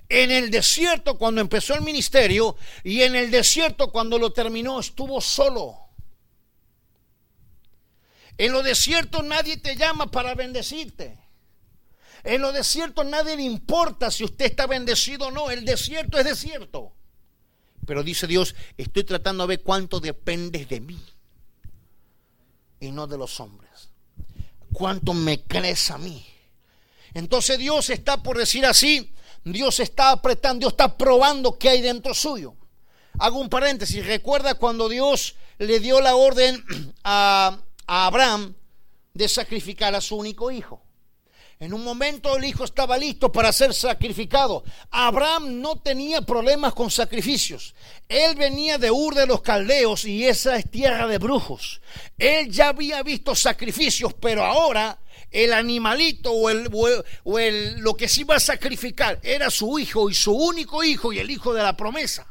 [0.09, 5.21] en el desierto cuando empezó el ministerio y en el desierto cuando lo terminó estuvo
[5.21, 5.79] solo.
[8.37, 11.19] En los desiertos nadie te llama para bendecirte.
[12.23, 15.51] En los desiertos nadie le importa si usted está bendecido o no.
[15.51, 16.93] El desierto es desierto.
[17.85, 20.99] Pero dice Dios, estoy tratando de ver cuánto dependes de mí
[22.79, 23.89] y no de los hombres.
[24.71, 26.25] Cuánto me crees a mí.
[27.13, 32.13] Entonces Dios está por decir así, Dios está apretando, Dios está probando qué hay dentro
[32.13, 32.55] suyo.
[33.19, 36.63] Hago un paréntesis, recuerda cuando Dios le dio la orden
[37.03, 38.55] a, a Abraham
[39.13, 40.81] de sacrificar a su único hijo.
[41.59, 44.63] En un momento el hijo estaba listo para ser sacrificado.
[44.91, 47.73] Abraham no tenía problemas con sacrificios.
[48.09, 51.81] Él venía de Ur de los Caldeos y esa es tierra de brujos.
[52.17, 54.99] Él ya había visto sacrificios, pero ahora
[55.31, 56.69] el animalito o, el,
[57.23, 61.13] o el, lo que se iba a sacrificar era su hijo y su único hijo
[61.13, 62.27] y el hijo de la promesa.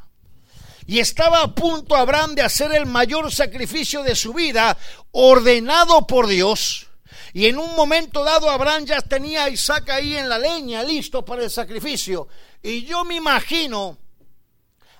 [0.85, 4.77] Y estaba a punto Abraham de hacer el mayor sacrificio de su vida,
[5.11, 6.87] ordenado por Dios
[7.33, 11.25] y en un momento dado Abraham ya tenía a Isaac ahí en la leña, listo
[11.25, 12.27] para el sacrificio.
[12.61, 13.97] Y yo me imagino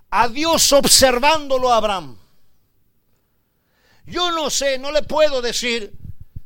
[0.10, 2.18] a Dios observándolo a Abraham.
[4.08, 5.94] Yo no sé, no le puedo decir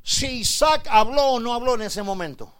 [0.03, 2.53] si Isaac habló o no habló en ese momento.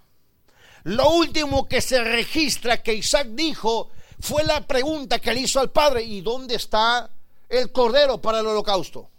[0.83, 3.89] Lo último que se registra que Isaac dijo
[4.21, 7.09] fue la pregunta que le hizo al padre, ¿y dónde está
[7.49, 9.09] el cordero para el holocausto?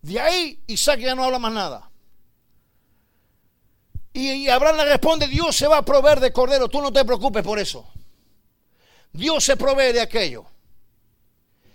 [0.00, 1.87] De ahí Isaac ya no habla más nada.
[4.20, 7.44] Y, Abraham le responde, Dios se va a proveer de cordero, tú no te preocupes
[7.44, 7.86] por eso.
[9.12, 10.44] Dios se provee de aquello.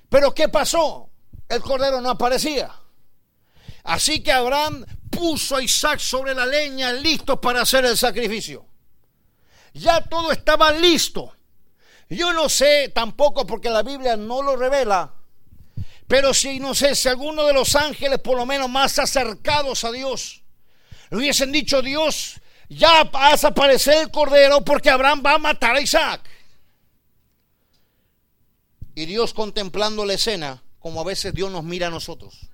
[0.10, 1.10] Pero ¿qué pasó?
[1.48, 2.70] El cordero no aparecía.
[3.86, 8.66] Así que Abraham puso a Isaac sobre la leña, listo para hacer el sacrificio.
[9.74, 11.34] Ya todo estaba listo.
[12.10, 15.14] Yo no sé tampoco porque la Biblia no lo revela.
[16.10, 19.94] Pero si no sé si alguno de los ángeles, por lo menos más acercados a
[19.94, 20.43] Dios,
[21.14, 25.76] le hubiesen dicho, Dios, ya vas a aparecer el cordero porque Abraham va a matar
[25.76, 26.28] a Isaac.
[28.96, 32.50] Y Dios contemplando la escena, como a veces Dios nos mira a nosotros.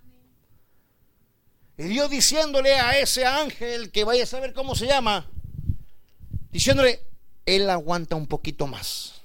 [1.77, 5.25] Y Dios diciéndole a ese ángel, que vaya a saber cómo se llama,
[6.51, 7.01] diciéndole,
[7.45, 9.21] él aguanta un poquito más.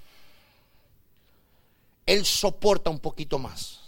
[2.06, 3.80] Él soporta un poquito más.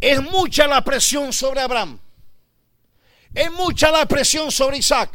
[0.00, 2.00] Es mucha la presión sobre Abraham.
[3.34, 5.10] Es mucha la presión sobre Isaac,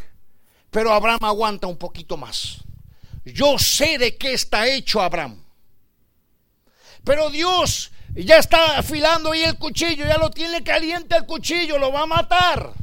[0.69, 2.57] pero Abraham aguanta un poquito más.
[3.23, 5.43] Yo sé de qué está hecho Abraham.
[7.03, 11.91] Pero Dios ya está afilando ahí el cuchillo, ya lo tiene caliente el cuchillo, lo
[11.91, 12.73] va a matar.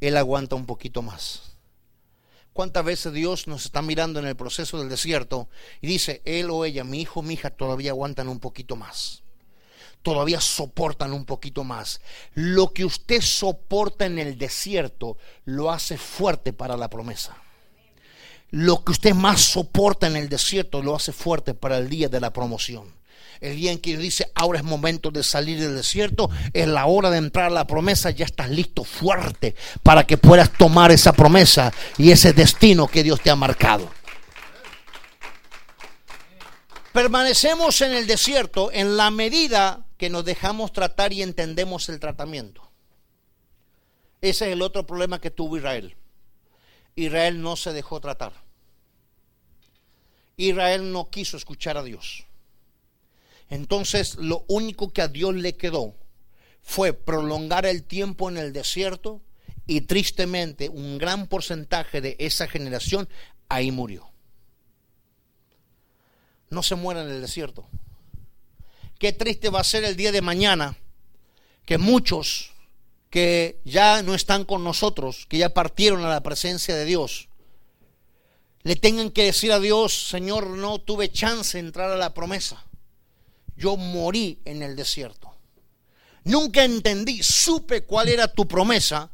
[0.00, 1.42] Él aguanta un poquito más.
[2.52, 5.48] ¿Cuántas veces Dios nos está mirando en el proceso del desierto
[5.80, 9.22] y dice, él o ella, mi hijo, mi hija, todavía aguantan un poquito más?
[10.06, 12.00] Todavía soportan un poquito más.
[12.34, 17.36] Lo que usted soporta en el desierto lo hace fuerte para la promesa.
[18.52, 22.20] Lo que usted más soporta en el desierto lo hace fuerte para el día de
[22.20, 22.94] la promoción.
[23.40, 27.10] El día en que dice, ahora es momento de salir del desierto, es la hora
[27.10, 31.72] de entrar a la promesa, ya estás listo fuerte para que puedas tomar esa promesa
[31.98, 33.90] y ese destino que Dios te ha marcado.
[36.92, 42.62] Permanecemos en el desierto en la medida que nos dejamos tratar y entendemos el tratamiento.
[44.20, 45.96] Ese es el otro problema que tuvo Israel.
[46.94, 48.32] Israel no se dejó tratar.
[50.36, 52.24] Israel no quiso escuchar a Dios.
[53.48, 55.94] Entonces lo único que a Dios le quedó
[56.62, 59.22] fue prolongar el tiempo en el desierto
[59.66, 63.08] y tristemente un gran porcentaje de esa generación
[63.48, 64.08] ahí murió.
[66.50, 67.68] No se muera en el desierto.
[68.98, 70.76] Qué triste va a ser el día de mañana
[71.64, 72.52] que muchos
[73.10, 77.28] que ya no están con nosotros, que ya partieron a la presencia de Dios,
[78.62, 82.64] le tengan que decir a Dios, Señor, no tuve chance de entrar a la promesa.
[83.56, 85.32] Yo morí en el desierto.
[86.24, 89.10] Nunca entendí, supe cuál era tu promesa,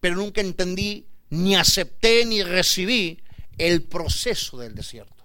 [0.00, 3.22] pero nunca entendí, ni acepté, ni recibí
[3.56, 5.24] el proceso del desierto.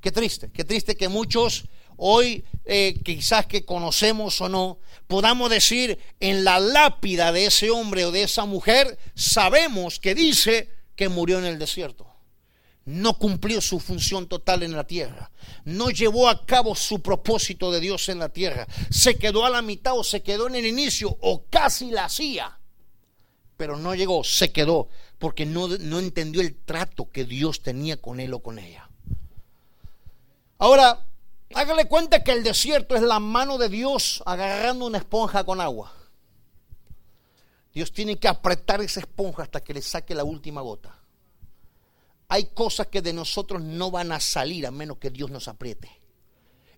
[0.00, 1.66] Qué triste, qué triste que muchos
[2.04, 8.04] hoy eh, quizás que conocemos o no, podamos decir en la lápida de ese hombre
[8.04, 12.08] o de esa mujer, sabemos que dice que murió en el desierto.
[12.84, 15.30] No cumplió su función total en la tierra.
[15.64, 18.66] No llevó a cabo su propósito de Dios en la tierra.
[18.90, 22.58] Se quedó a la mitad o se quedó en el inicio o casi la hacía.
[23.56, 24.88] Pero no llegó, se quedó
[25.20, 28.88] porque no, no entendió el trato que Dios tenía con él o con ella.
[30.58, 31.06] Ahora,
[31.54, 35.92] Hágale cuenta que el desierto es la mano de Dios agarrando una esponja con agua.
[37.72, 40.98] Dios tiene que apretar esa esponja hasta que le saque la última gota.
[42.28, 45.90] Hay cosas que de nosotros no van a salir a menos que Dios nos apriete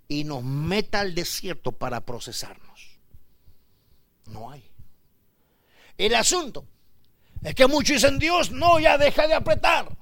[0.08, 2.98] y nos meta al desierto para procesarnos.
[4.26, 4.68] No hay.
[5.96, 6.66] El asunto
[7.42, 9.96] es que muchos dicen, Dios, no, ya deja de apretar.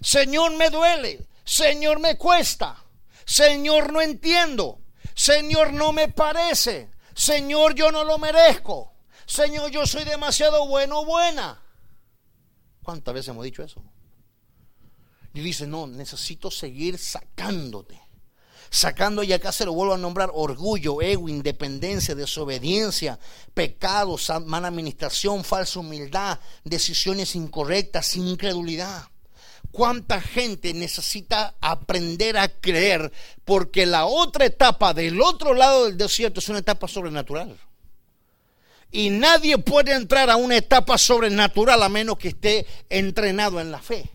[0.00, 1.26] Señor, me duele.
[1.44, 2.84] Señor, me cuesta.
[3.28, 4.80] Señor, no entiendo.
[5.14, 6.90] Señor, no me parece.
[7.14, 8.94] Señor, yo no lo merezco.
[9.26, 11.62] Señor, yo soy demasiado bueno o buena.
[12.82, 13.84] ¿Cuántas veces hemos dicho eso?
[15.34, 18.00] Y dice, no, necesito seguir sacándote.
[18.70, 23.18] Sacando, y acá se lo vuelvo a nombrar, orgullo, ego, independencia, desobediencia,
[23.52, 29.06] pecados, mala administración, falsa humildad, decisiones incorrectas, incredulidad.
[29.78, 33.12] ¿Cuánta gente necesita aprender a creer?
[33.44, 37.56] Porque la otra etapa del otro lado del desierto es una etapa sobrenatural.
[38.90, 43.80] Y nadie puede entrar a una etapa sobrenatural a menos que esté entrenado en la
[43.80, 44.10] fe.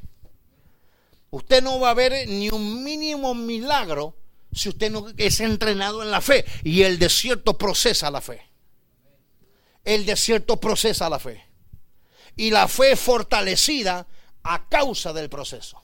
[1.30, 4.17] Usted no va a ver ni un mínimo milagro
[4.52, 6.43] si usted no es entrenado en la fe.
[6.65, 8.41] Y el desierto procesa la fe.
[9.86, 11.41] El desierto procesa la fe.
[12.36, 14.06] Y la fe fortalecida
[14.43, 15.82] a causa del proceso.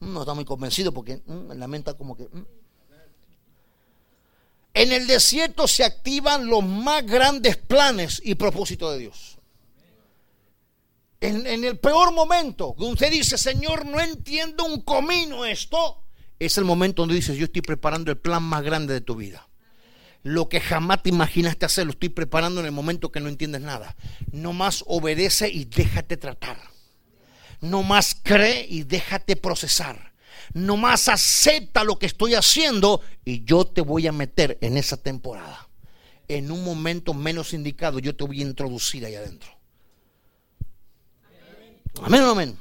[0.00, 2.24] No está muy convencido porque mm, la mente como que...
[2.24, 2.46] mm.
[4.74, 9.38] En el desierto se activan los más grandes planes y propósitos de Dios.
[11.20, 16.02] En, en el peor momento, que usted dice, Señor, no entiendo un comino esto,
[16.40, 19.48] es el momento donde dices, yo estoy preparando el plan más grande de tu vida.
[20.24, 23.60] Lo que jamás te imaginaste hacer, lo estoy preparando en el momento que no entiendes
[23.60, 23.94] nada.
[24.32, 26.73] No más obedece y déjate tratar.
[27.64, 30.12] No más cree y déjate procesar.
[30.52, 34.98] No más acepta lo que estoy haciendo y yo te voy a meter en esa
[34.98, 35.70] temporada.
[36.28, 39.50] En un momento menos indicado, yo te voy a introducir ahí adentro.
[42.02, 42.58] Amén, amén.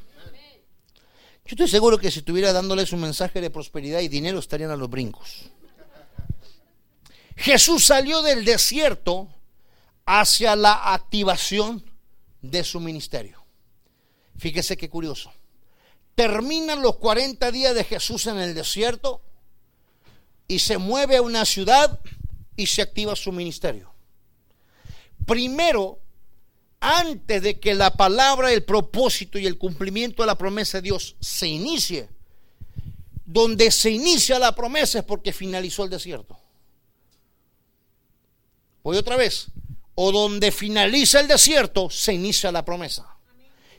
[1.46, 4.78] Yo estoy seguro que si estuviera dándoles un mensaje de prosperidad y dinero estarían a
[4.78, 5.52] los brincos.
[7.36, 9.28] Jesús salió del desierto
[10.06, 11.84] hacia la activación
[12.42, 13.43] de su ministerio.
[14.38, 15.32] Fíjese qué curioso.
[16.16, 19.22] Terminan los 40 días de Jesús en el desierto
[20.48, 22.00] y se mueve a una ciudad
[22.56, 23.92] y se activa su ministerio.
[25.26, 26.00] Primero,
[26.80, 31.16] antes de que la palabra, el propósito y el cumplimiento de la promesa de Dios
[31.20, 32.10] se inicie,
[33.26, 36.38] donde se inicia la promesa es porque finalizó el desierto.
[38.84, 39.48] Voy otra vez.
[39.96, 43.13] O donde finaliza el desierto, se inicia la promesa.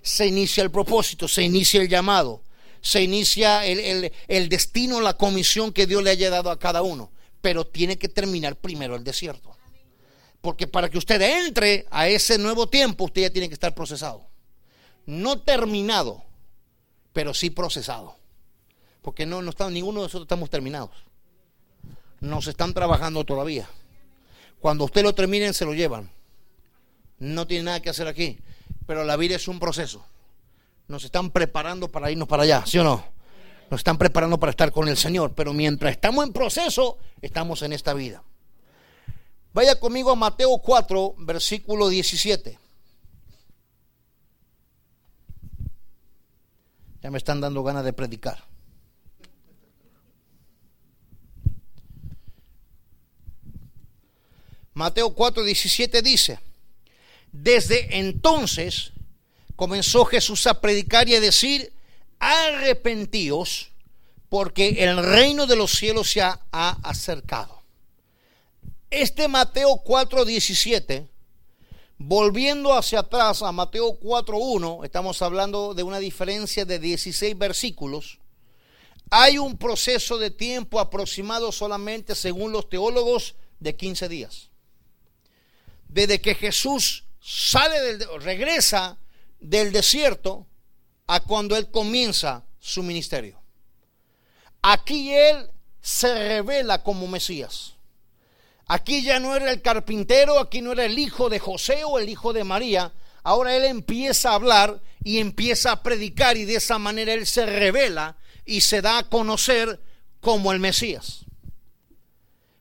[0.04, 2.42] Se inicia el propósito, se inicia el llamado,
[2.82, 6.82] se inicia el, el, el destino, la comisión que Dios le haya dado a cada
[6.82, 7.10] uno.
[7.40, 9.56] Pero tiene que terminar primero el desierto.
[10.42, 14.26] Porque para que usted entre a ese nuevo tiempo, usted ya tiene que estar procesado.
[15.06, 16.22] No terminado,
[17.14, 18.14] pero sí procesado.
[19.00, 20.90] Porque no, no está, ninguno de nosotros estamos terminados.
[22.20, 23.68] Nos están trabajando todavía.
[24.60, 26.10] Cuando usted lo terminen, se lo llevan.
[27.18, 28.38] No tiene nada que hacer aquí.
[28.86, 30.04] Pero la vida es un proceso.
[30.88, 33.04] Nos están preparando para irnos para allá, ¿sí o no?
[33.70, 35.32] Nos están preparando para estar con el Señor.
[35.34, 38.22] Pero mientras estamos en proceso, estamos en esta vida.
[39.54, 42.58] Vaya conmigo a Mateo 4, versículo 17.
[47.02, 48.44] Ya me están dando ganas de predicar.
[54.72, 56.40] Mateo 4, 17 dice,
[57.34, 58.92] desde entonces
[59.56, 61.72] comenzó Jesús a predicar y a decir,
[62.20, 63.70] arrepentíos
[64.28, 67.62] porque el reino de los cielos se ha, acercado.
[68.88, 71.08] Este Mateo 4, 17,
[71.98, 78.20] volviendo hacia atrás a Mateo 4, 1, estamos hablando de una diferencia de 16 versículos,
[79.10, 84.50] hay un proceso de tiempo aproximado solamente, según los teólogos, de 15 días
[85.94, 88.98] desde que Jesús sale del, regresa
[89.40, 90.46] del desierto
[91.06, 93.40] a cuando él comienza su ministerio.
[94.60, 95.50] Aquí él
[95.80, 97.74] se revela como Mesías.
[98.66, 102.08] Aquí ya no era el carpintero, aquí no era el hijo de José o el
[102.08, 102.92] hijo de María.
[103.22, 107.46] Ahora él empieza a hablar y empieza a predicar y de esa manera él se
[107.46, 109.80] revela y se da a conocer
[110.20, 111.24] como el Mesías.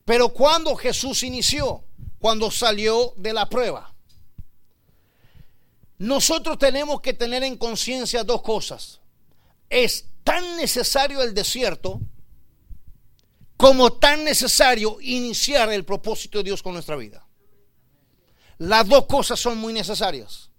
[0.05, 1.83] Pero cuando Jesús inició,
[2.19, 3.92] cuando salió de la prueba.
[6.03, 8.99] Nosotros tenemos que tener en conciencia dos cosas.
[9.69, 12.01] Es tan necesario el desierto
[13.55, 17.25] como tan necesario iniciar el propósito de Dios con nuestra vida.
[18.57, 20.49] Las dos cosas son muy necesarias.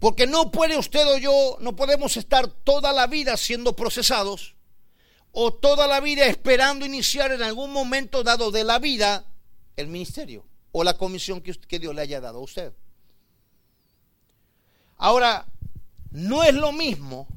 [0.00, 4.56] Porque no puede usted o yo, no podemos estar toda la vida siendo procesados
[5.30, 9.24] o toda la vida esperando iniciar en algún momento dado de la vida
[9.76, 12.72] el ministerio o la comisión que, que Dios le haya dado a usted.
[14.96, 15.46] Ahora,
[16.10, 17.28] no es lo mismo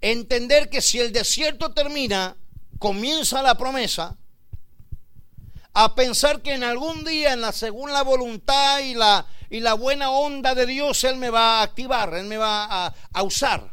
[0.00, 2.36] entender que si el desierto termina,
[2.78, 4.16] comienza la promesa,
[5.72, 9.26] a pensar que en algún día, en la según la voluntad y la,
[9.74, 13.72] buena onda de Dios, Él me va a activar, Él me va a, a usar.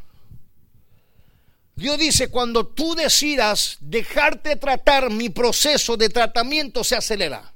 [1.76, 7.54] Dios dice, cuando tú decidas dejarte tratar, mi proceso de tratamiento se acelera.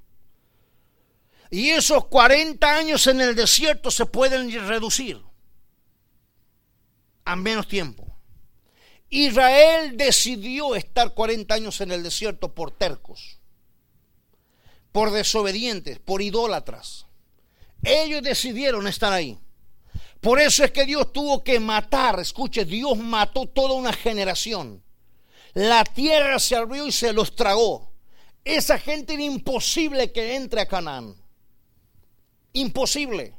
[1.52, 5.22] Y esos 40 años en el desierto se pueden reducir
[7.26, 8.06] a menos tiempo.
[9.10, 13.39] Israel decidió estar 40 años en el desierto por tercos,
[14.91, 17.06] por desobedientes, por idólatras.
[17.84, 19.38] Ellos decidieron estar ahí.
[20.22, 24.84] Por eso es que Dios tuvo que matar, escuche, Dios mató toda una generación.
[25.54, 27.93] La tierra se abrió y se los tragó.
[28.43, 31.16] Esa gente era imposible que entre a Canaán.
[32.56, 33.36] Imposible.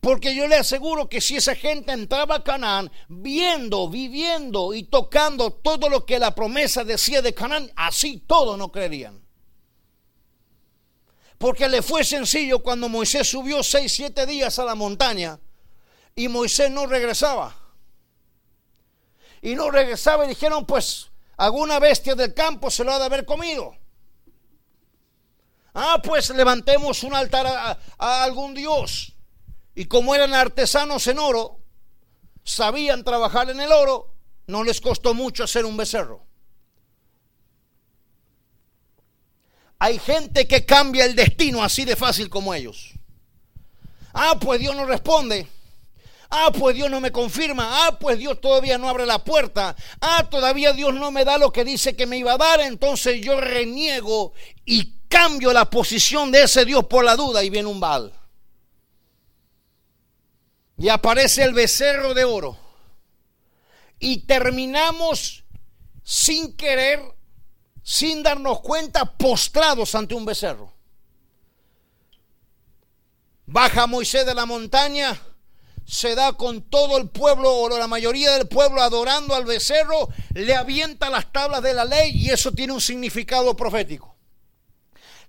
[0.00, 5.52] Porque yo le aseguro que si esa gente entraba a Canaán, viendo, viviendo y tocando
[5.52, 9.20] todo lo que la promesa decía de Canaán, así todo no creerían.
[11.36, 15.38] Porque le fue sencillo cuando Moisés subió seis, siete días a la montaña
[16.14, 17.56] y Moisés no regresaba.
[19.42, 23.24] Y no regresaba y dijeron, pues, alguna bestia del campo se lo ha de haber
[23.24, 23.76] comido.
[25.80, 29.12] Ah, pues levantemos un altar a, a algún dios.
[29.76, 31.60] Y como eran artesanos en oro,
[32.42, 34.12] sabían trabajar en el oro,
[34.48, 36.26] no les costó mucho hacer un becerro.
[39.78, 42.94] Hay gente que cambia el destino así de fácil como ellos.
[44.12, 45.46] Ah, pues Dios no responde.
[46.28, 47.86] Ah, pues Dios no me confirma.
[47.86, 49.76] Ah, pues Dios todavía no abre la puerta.
[50.00, 52.62] Ah, todavía Dios no me da lo que dice que me iba a dar.
[52.62, 54.32] Entonces yo reniego
[54.66, 58.12] y cambio la posición de ese Dios por la duda y viene un Baal.
[60.76, 62.56] Y aparece el becerro de oro.
[63.98, 65.44] Y terminamos
[66.04, 67.02] sin querer,
[67.82, 70.72] sin darnos cuenta, postrados ante un becerro.
[73.46, 75.20] Baja Moisés de la montaña,
[75.88, 80.54] se da con todo el pueblo o la mayoría del pueblo adorando al becerro, le
[80.54, 84.17] avienta las tablas de la ley y eso tiene un significado profético.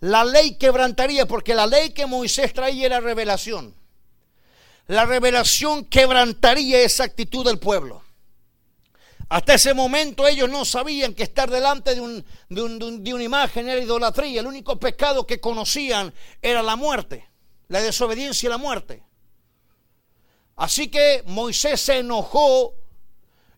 [0.02, 3.76] La ley quebrantaría porque la ley que Moisés traía era revelación.
[4.88, 8.02] La revelación quebrantaría esa actitud del pueblo.
[9.28, 13.24] Hasta ese momento ellos no sabían que estar delante de, un, de, un, de, una
[13.24, 14.40] imagen era idolatría.
[14.40, 17.30] El único pecado que conocían era la muerte,
[17.68, 19.04] la desobediencia y la muerte.
[20.56, 22.74] Así que Moisés se enojó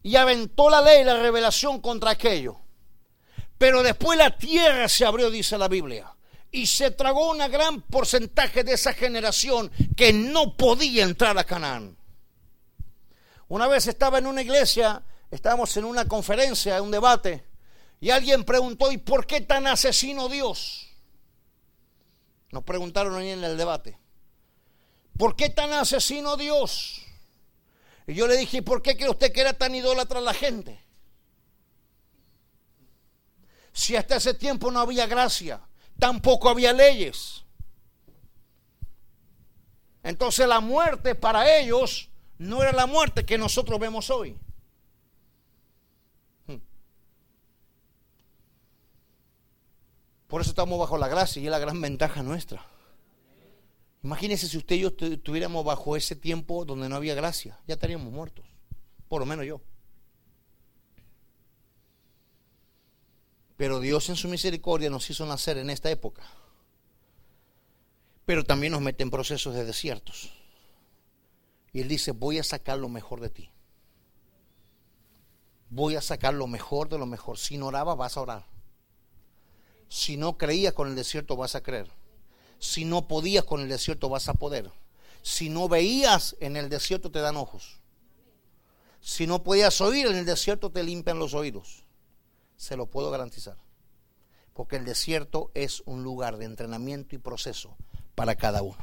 [0.03, 2.57] y aventó la ley, la revelación contra aquello.
[3.57, 6.13] Pero después la tierra se abrió, dice la Biblia
[6.51, 11.97] y se tragó una gran porcentaje de esa generación que no podía entrar a Canaán.
[13.47, 17.45] Una vez estaba en una iglesia, estábamos en una conferencia, un debate,
[18.01, 20.87] y alguien preguntó, ¿y por qué tan asesino Dios?
[22.51, 23.97] Nos preguntaron ahí en el debate.
[25.17, 27.01] ¿Por qué tan asesino Dios?
[28.07, 30.83] Y yo le dije, ¿por qué cree usted que era tan idólatra la gente?
[33.71, 35.61] Si hasta ese tiempo no había gracia,
[36.01, 37.45] tampoco había leyes.
[40.01, 44.35] Entonces la muerte para ellos no era la muerte que nosotros vemos hoy.
[50.25, 52.65] Por eso estamos bajo la gracia y es la gran ventaja nuestra.
[54.01, 58.11] Imagínense si usted y yo estuviéramos bajo ese tiempo donde no había gracia, ya estaríamos
[58.11, 58.45] muertos,
[59.07, 59.61] por lo menos yo.
[63.61, 66.23] Pero Dios en su misericordia nos hizo nacer en esta época.
[68.25, 70.31] Pero también nos mete en procesos de desiertos.
[71.71, 73.51] Y Él dice, voy a sacar lo mejor de ti.
[75.69, 77.37] Voy a sacar lo mejor de lo mejor.
[77.37, 78.47] Si no oraba, vas a orar.
[79.89, 81.87] Si no creías con el desierto, vas a creer.
[82.57, 84.71] Si no podías con el desierto, vas a poder.
[85.21, 87.79] Si no veías en el desierto, te dan ojos.
[89.01, 91.83] Si no podías oír en el desierto, te limpian los oídos
[92.61, 93.57] se lo puedo garantizar.
[94.53, 97.75] Porque el desierto es un lugar de entrenamiento y proceso
[98.13, 98.77] para cada uno.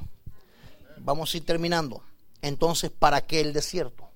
[0.98, 2.02] Vamos a ir terminando.
[2.42, 4.10] Entonces, ¿para qué el desierto?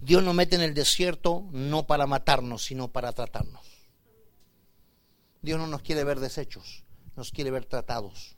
[0.00, 3.64] Dios nos mete en el desierto no para matarnos, sino para tratarnos.
[5.40, 6.82] Dios no nos quiere ver deshechos,
[7.14, 8.34] nos quiere ver tratados.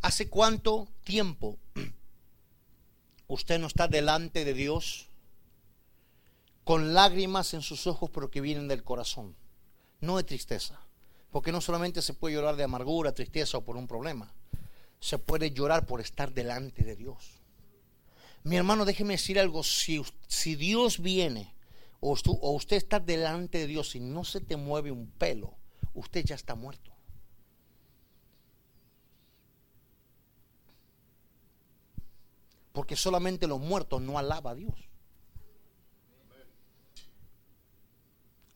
[0.00, 1.58] ¿Hace cuánto tiempo
[3.26, 5.09] usted no está delante de Dios
[6.70, 9.34] con lágrimas en sus ojos pero que vienen del corazón?
[10.00, 10.78] No de tristeza,
[11.32, 14.32] porque no solamente se puede llorar de amargura, tristeza o por un problema,
[15.00, 17.40] se puede llorar por estar delante de Dios.
[18.44, 20.04] Mi hermano, déjeme decir algo, si,
[20.54, 21.52] Dios viene
[21.98, 25.56] o, o usted está delante de Dios y no se te mueve un pelo,
[25.92, 26.92] usted ya está muerto.
[32.70, 34.89] Porque solamente los muertos no alaba a Dios.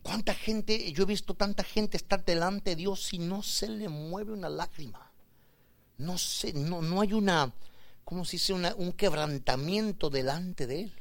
[0.04, 3.88] ¿Cuánta gente, yo he visto tanta gente estar delante de Dios y no se le
[3.88, 5.10] mueve una lágrima?
[5.96, 7.54] No sé, no, no hay una,
[8.04, 8.52] ¿cómo se dice?
[8.52, 10.92] Una- un quebrantamiento delante de Él.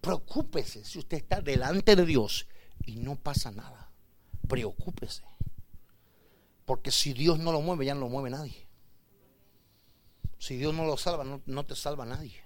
[0.00, 2.46] Preocúpese si usted está delante de Dios
[2.86, 3.90] y no pasa nada.
[4.48, 5.24] Preocúpese.
[6.64, 8.66] Porque si Dios no lo mueve, ya no lo mueve nadie.
[10.38, 12.45] Si Dios no lo salva, no te salva nadie.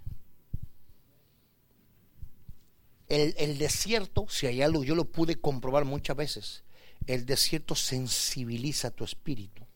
[3.11, 6.65] El, el desierto, si hay algo, yo lo pude comprobar muchas veces,
[7.07, 9.67] el desierto sensibiliza tu espíritu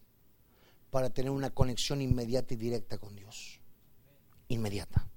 [0.90, 3.60] para tener una conexión inmediata y directa con Dios.
[4.48, 5.08] Inmediata.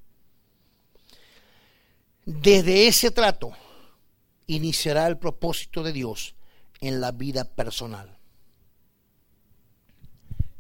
[2.26, 3.51] Desde ese trato
[4.47, 6.36] iniciará el propósito de Dios
[6.82, 8.18] en la vida personal.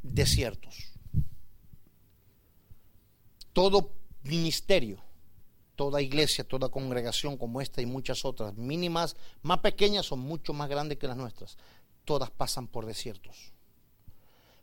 [0.03, 0.93] Desiertos.
[3.53, 5.03] Todo ministerio,
[5.77, 10.67] toda iglesia, toda congregación como esta y muchas otras, mínimas, más pequeñas o mucho más
[10.67, 11.55] grandes que las nuestras,
[12.03, 13.53] todas pasan por desiertos.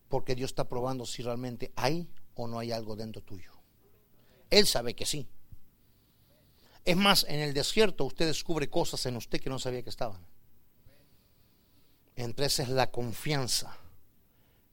[0.08, 3.52] Porque Dios está probando si realmente hay o no hay algo dentro tuyo.
[4.50, 5.28] Él sabe que sí.
[6.84, 10.26] Es más, en el desierto usted descubre cosas en usted que no sabía que estaban.
[12.16, 13.78] Entre esas es la confianza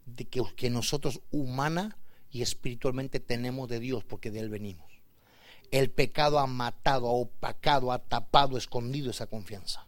[0.05, 1.97] de que nosotros humana
[2.31, 4.90] y espiritualmente tenemos de Dios porque de Él venimos.
[5.71, 9.87] El pecado ha matado, ha opacado, ha tapado, escondido esa confianza.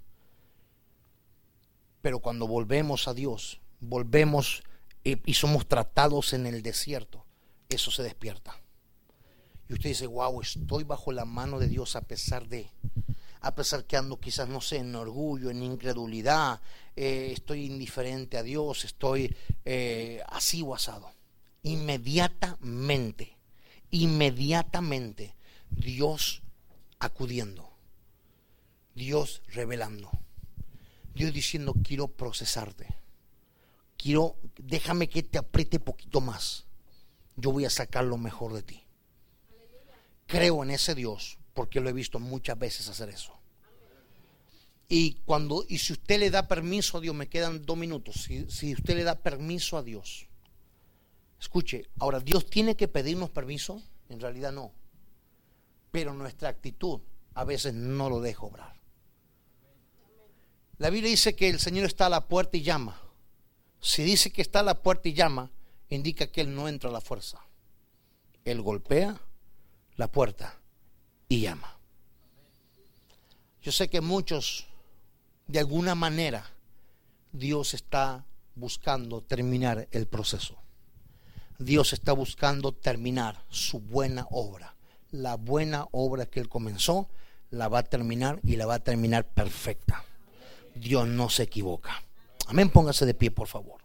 [2.01, 4.63] Pero cuando volvemos a Dios, volvemos
[5.03, 7.25] y somos tratados en el desierto,
[7.69, 8.57] eso se despierta.
[9.69, 12.69] Y usted dice, wow, estoy bajo la mano de Dios a pesar de,
[13.41, 16.61] a pesar que ando quizás, no sé, en orgullo, en incredulidad,
[16.95, 21.11] eh, estoy indiferente a Dios, estoy eh, así o asado.
[21.63, 23.37] Inmediatamente,
[23.91, 25.35] inmediatamente,
[25.75, 26.41] Dios
[26.99, 27.71] acudiendo,
[28.95, 30.09] Dios revelando,
[31.13, 32.87] Dios diciendo, quiero procesarte,
[33.97, 36.65] quiero, déjame que te apriete poquito más,
[37.35, 38.83] yo voy a sacar lo mejor de ti
[40.33, 43.33] creo en ese Dios porque lo he visto muchas veces hacer eso.
[44.89, 48.23] Y cuando y si usted le da permiso a Dios, me quedan dos minutos.
[48.23, 50.27] Si, si usted le da permiso a Dios,
[51.39, 54.71] escuche, ahora Dios tiene que pedirnos permiso, en realidad no.
[55.93, 57.01] Pero nuestra actitud
[57.35, 58.73] a veces no lo deja obrar.
[60.79, 62.99] La Biblia dice que el Señor está a la puerta y llama.
[63.79, 65.51] Si dice que está a la puerta y llama,
[65.89, 67.45] indica que Él no entra a la fuerza.
[68.43, 69.21] Él golpea
[69.95, 70.57] la puerta
[71.29, 71.77] y llama.
[73.61, 74.65] Yo sé que muchos,
[75.45, 76.49] de alguna manera,
[77.33, 78.25] Dios está
[78.55, 80.57] buscando terminar el proceso.
[81.59, 84.72] Dios está buscando terminar su buena obra.
[85.13, 87.07] La buena obra que Él comenzó,
[87.51, 90.03] la va a terminar y la va a terminar perfecta.
[90.73, 92.01] Dios no se equivoca.
[92.47, 93.81] Amén, póngase de pie, por favor.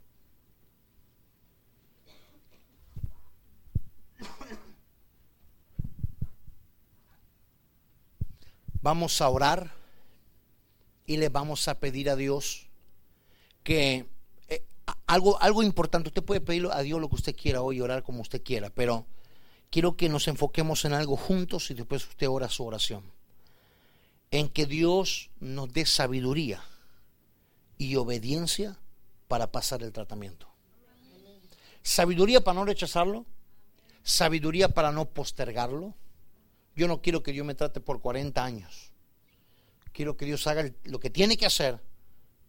[8.81, 9.70] Vamos a orar
[11.05, 12.68] y le vamos a pedir a Dios
[13.62, 14.07] que
[14.49, 14.64] eh,
[15.07, 18.22] algo, algo importante, usted puede pedirle a Dios lo que usted quiera hoy, orar como
[18.22, 19.05] usted quiera, pero
[19.70, 23.02] quiero que nos enfoquemos en algo juntos y después usted ora su oración.
[24.30, 26.62] En que Dios nos dé sabiduría
[27.78, 28.78] y obediencia
[29.28, 30.48] para pasar el tratamiento.
[31.82, 33.24] Sabiduría para no rechazarlo,
[34.02, 35.94] sabiduría para no postergarlo.
[36.76, 38.90] Yo no quiero que Dios me trate por 40 años.
[39.92, 41.80] Quiero que Dios haga lo que tiene que hacer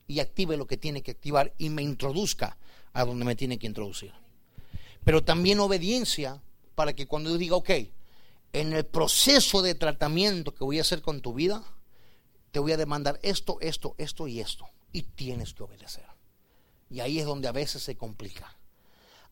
[0.08, 2.58] y active lo que tiene que activar y me introduzca
[2.94, 4.12] a donde me tiene que introducir.
[5.06, 6.42] Pero también obediencia
[6.80, 7.72] para que cuando yo diga, ok,
[8.54, 11.62] en el proceso de tratamiento que voy a hacer con tu vida,
[12.52, 14.66] te voy a demandar esto, esto, esto y esto.
[14.94, 16.06] Y tienes que obedecer.
[16.90, 18.58] Y ahí es donde a veces se complica.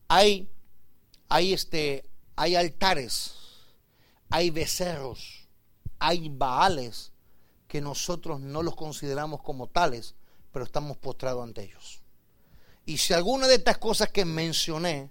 [0.08, 0.50] Hay,
[1.30, 2.04] hay, este,
[2.36, 3.32] hay altares,
[4.28, 5.48] hay becerros,
[5.98, 7.12] hay baales
[7.66, 10.16] que nosotros no los consideramos como tales,
[10.52, 12.02] pero estamos postrados ante ellos.
[12.84, 15.10] Y si alguna de estas cosas que mencioné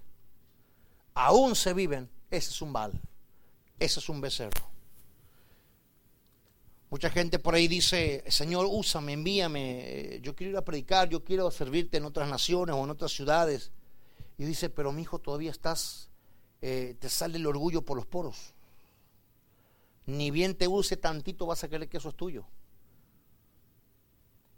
[1.16, 2.94] aún se viven, ese es un Baal,
[3.80, 4.68] ese es un becerro.
[6.90, 11.52] Mucha gente por ahí dice, Señor, úsame, envíame, yo quiero ir a predicar, yo quiero
[11.52, 13.72] servirte en otras naciones o en otras ciudades.
[14.38, 16.10] Y dice, pero mi hijo todavía estás,
[16.62, 18.54] eh, te sale el orgullo por los poros.
[20.06, 22.46] Ni bien te use tantito vas a creer que eso es tuyo.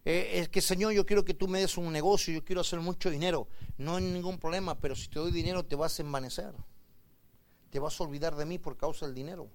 [0.06, 2.80] Eh, es que Señor, yo quiero que tú me des un negocio, yo quiero hacer
[2.80, 3.48] mucho dinero.
[3.78, 6.54] No hay ningún problema, pero si te doy dinero te vas a envanecer.
[7.70, 9.50] Te vas a olvidar de mí por causa del dinero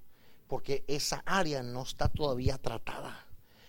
[0.46, 3.26] porque esa área no está todavía tratada.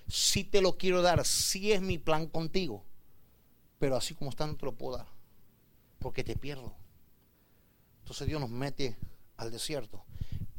[0.07, 2.83] Si te lo quiero dar, si es mi plan contigo,
[3.79, 5.07] pero así como está no te lo puedo dar,
[5.99, 6.75] porque te pierdo.
[8.01, 8.97] Entonces Dios nos mete
[9.37, 10.03] al desierto.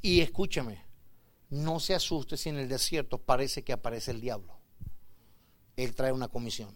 [0.03, 0.85] Y escúchame,
[1.49, 4.59] no se asuste si en el desierto parece que aparece el diablo.
[5.77, 6.75] Él trae una comisión.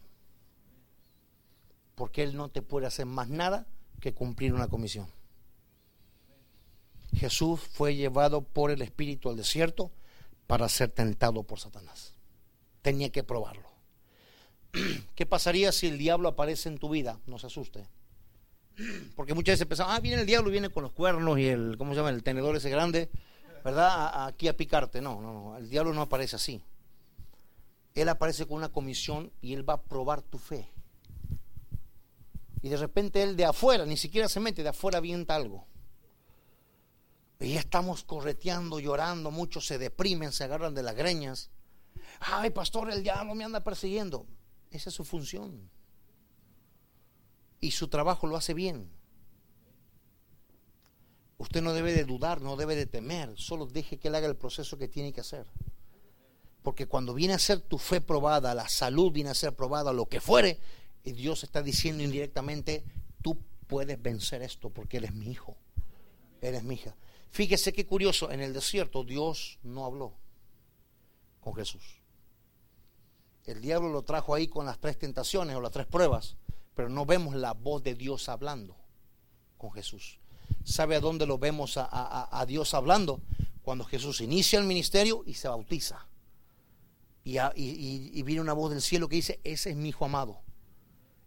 [1.97, 3.67] Porque Él no te puede hacer más nada
[4.01, 5.09] que cumplir una comisión.
[7.15, 9.91] Jesús fue llevado por el Espíritu al desierto
[10.47, 12.15] para ser tentado por Satanás.
[12.83, 13.69] Tenía que probarlo.
[15.15, 17.19] ¿Qué pasaría si el diablo aparece en tu vida?
[17.27, 17.87] No se asuste.
[19.17, 21.77] Porque muchas veces pensamos, ah, viene el diablo y viene con los cuernos y el,
[21.77, 22.11] ¿cómo se llama?
[22.11, 23.11] El tenedor ese grande,
[23.65, 24.27] ¿verdad?
[24.27, 25.01] aquí a picarte.
[25.01, 25.57] No, no, no.
[25.57, 26.63] El diablo no aparece así.
[27.95, 30.69] Él aparece con una comisión y él va a probar tu fe.
[32.63, 35.67] Y de repente él de afuera, ni siquiera se mete, de afuera avienta algo.
[37.41, 41.51] Y estamos correteando, llorando, muchos se deprimen, se agarran de las greñas.
[42.21, 44.27] Ay, pastor, el diablo me anda persiguiendo.
[44.71, 45.71] Esa es su función.
[47.61, 48.91] Y su trabajo lo hace bien.
[51.39, 54.37] Usted no debe de dudar, no debe de temer, solo deje que él haga el
[54.37, 55.47] proceso que tiene que hacer.
[56.63, 60.05] Porque cuando viene a ser tu fe probada, la salud viene a ser probada, lo
[60.05, 60.61] que fuere,
[61.03, 62.85] y Dios está diciendo indirectamente,
[63.23, 65.57] tú puedes vencer esto porque eres mi hijo,
[66.43, 66.95] eres mi hija.
[67.31, 70.13] Fíjese qué curioso, en el desierto Dios no habló
[71.41, 72.01] con Jesús.
[73.45, 76.37] El diablo lo trajo ahí con las tres tentaciones o las tres pruebas,
[76.75, 78.77] pero no vemos la voz de Dios hablando
[79.59, 80.19] con Jesús.
[80.65, 83.21] ¿Sabe a dónde lo vemos a, Dios hablando?
[83.63, 86.07] Cuando Jesús inicia el ministerio y se bautiza.
[87.25, 90.41] Y, viene una voz del cielo que dice, ese es mi hijo amado,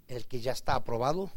[0.08, 1.32] el que ya está aprobado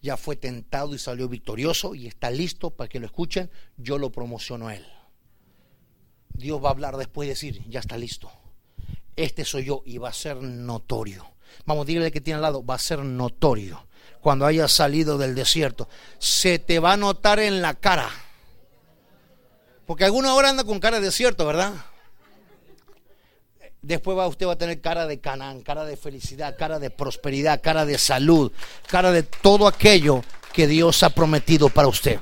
[0.00, 4.10] ya fue tentado y salió victorioso y está listo para que lo escuchen, yo lo
[4.10, 4.86] promociono a él.
[6.30, 8.30] Dios va a hablar después y decir, ya está listo.
[9.16, 11.26] Este soy yo y va a ser notorio.
[11.66, 13.86] Vamos, dígale que tiene al lado, va a ser notorio.
[14.20, 15.88] Cuando haya salido del desierto,
[16.18, 18.08] se te va a notar en la cara.
[19.86, 21.72] Porque alguna hora anda con cara de desierto, ¿verdad?
[23.82, 27.60] Después va, usted va a tener cara de Canaán, cara de felicidad, cara de prosperidad,
[27.62, 28.50] cara de salud,
[28.88, 32.18] cara de todo aquello que Dios ha prometido para usted.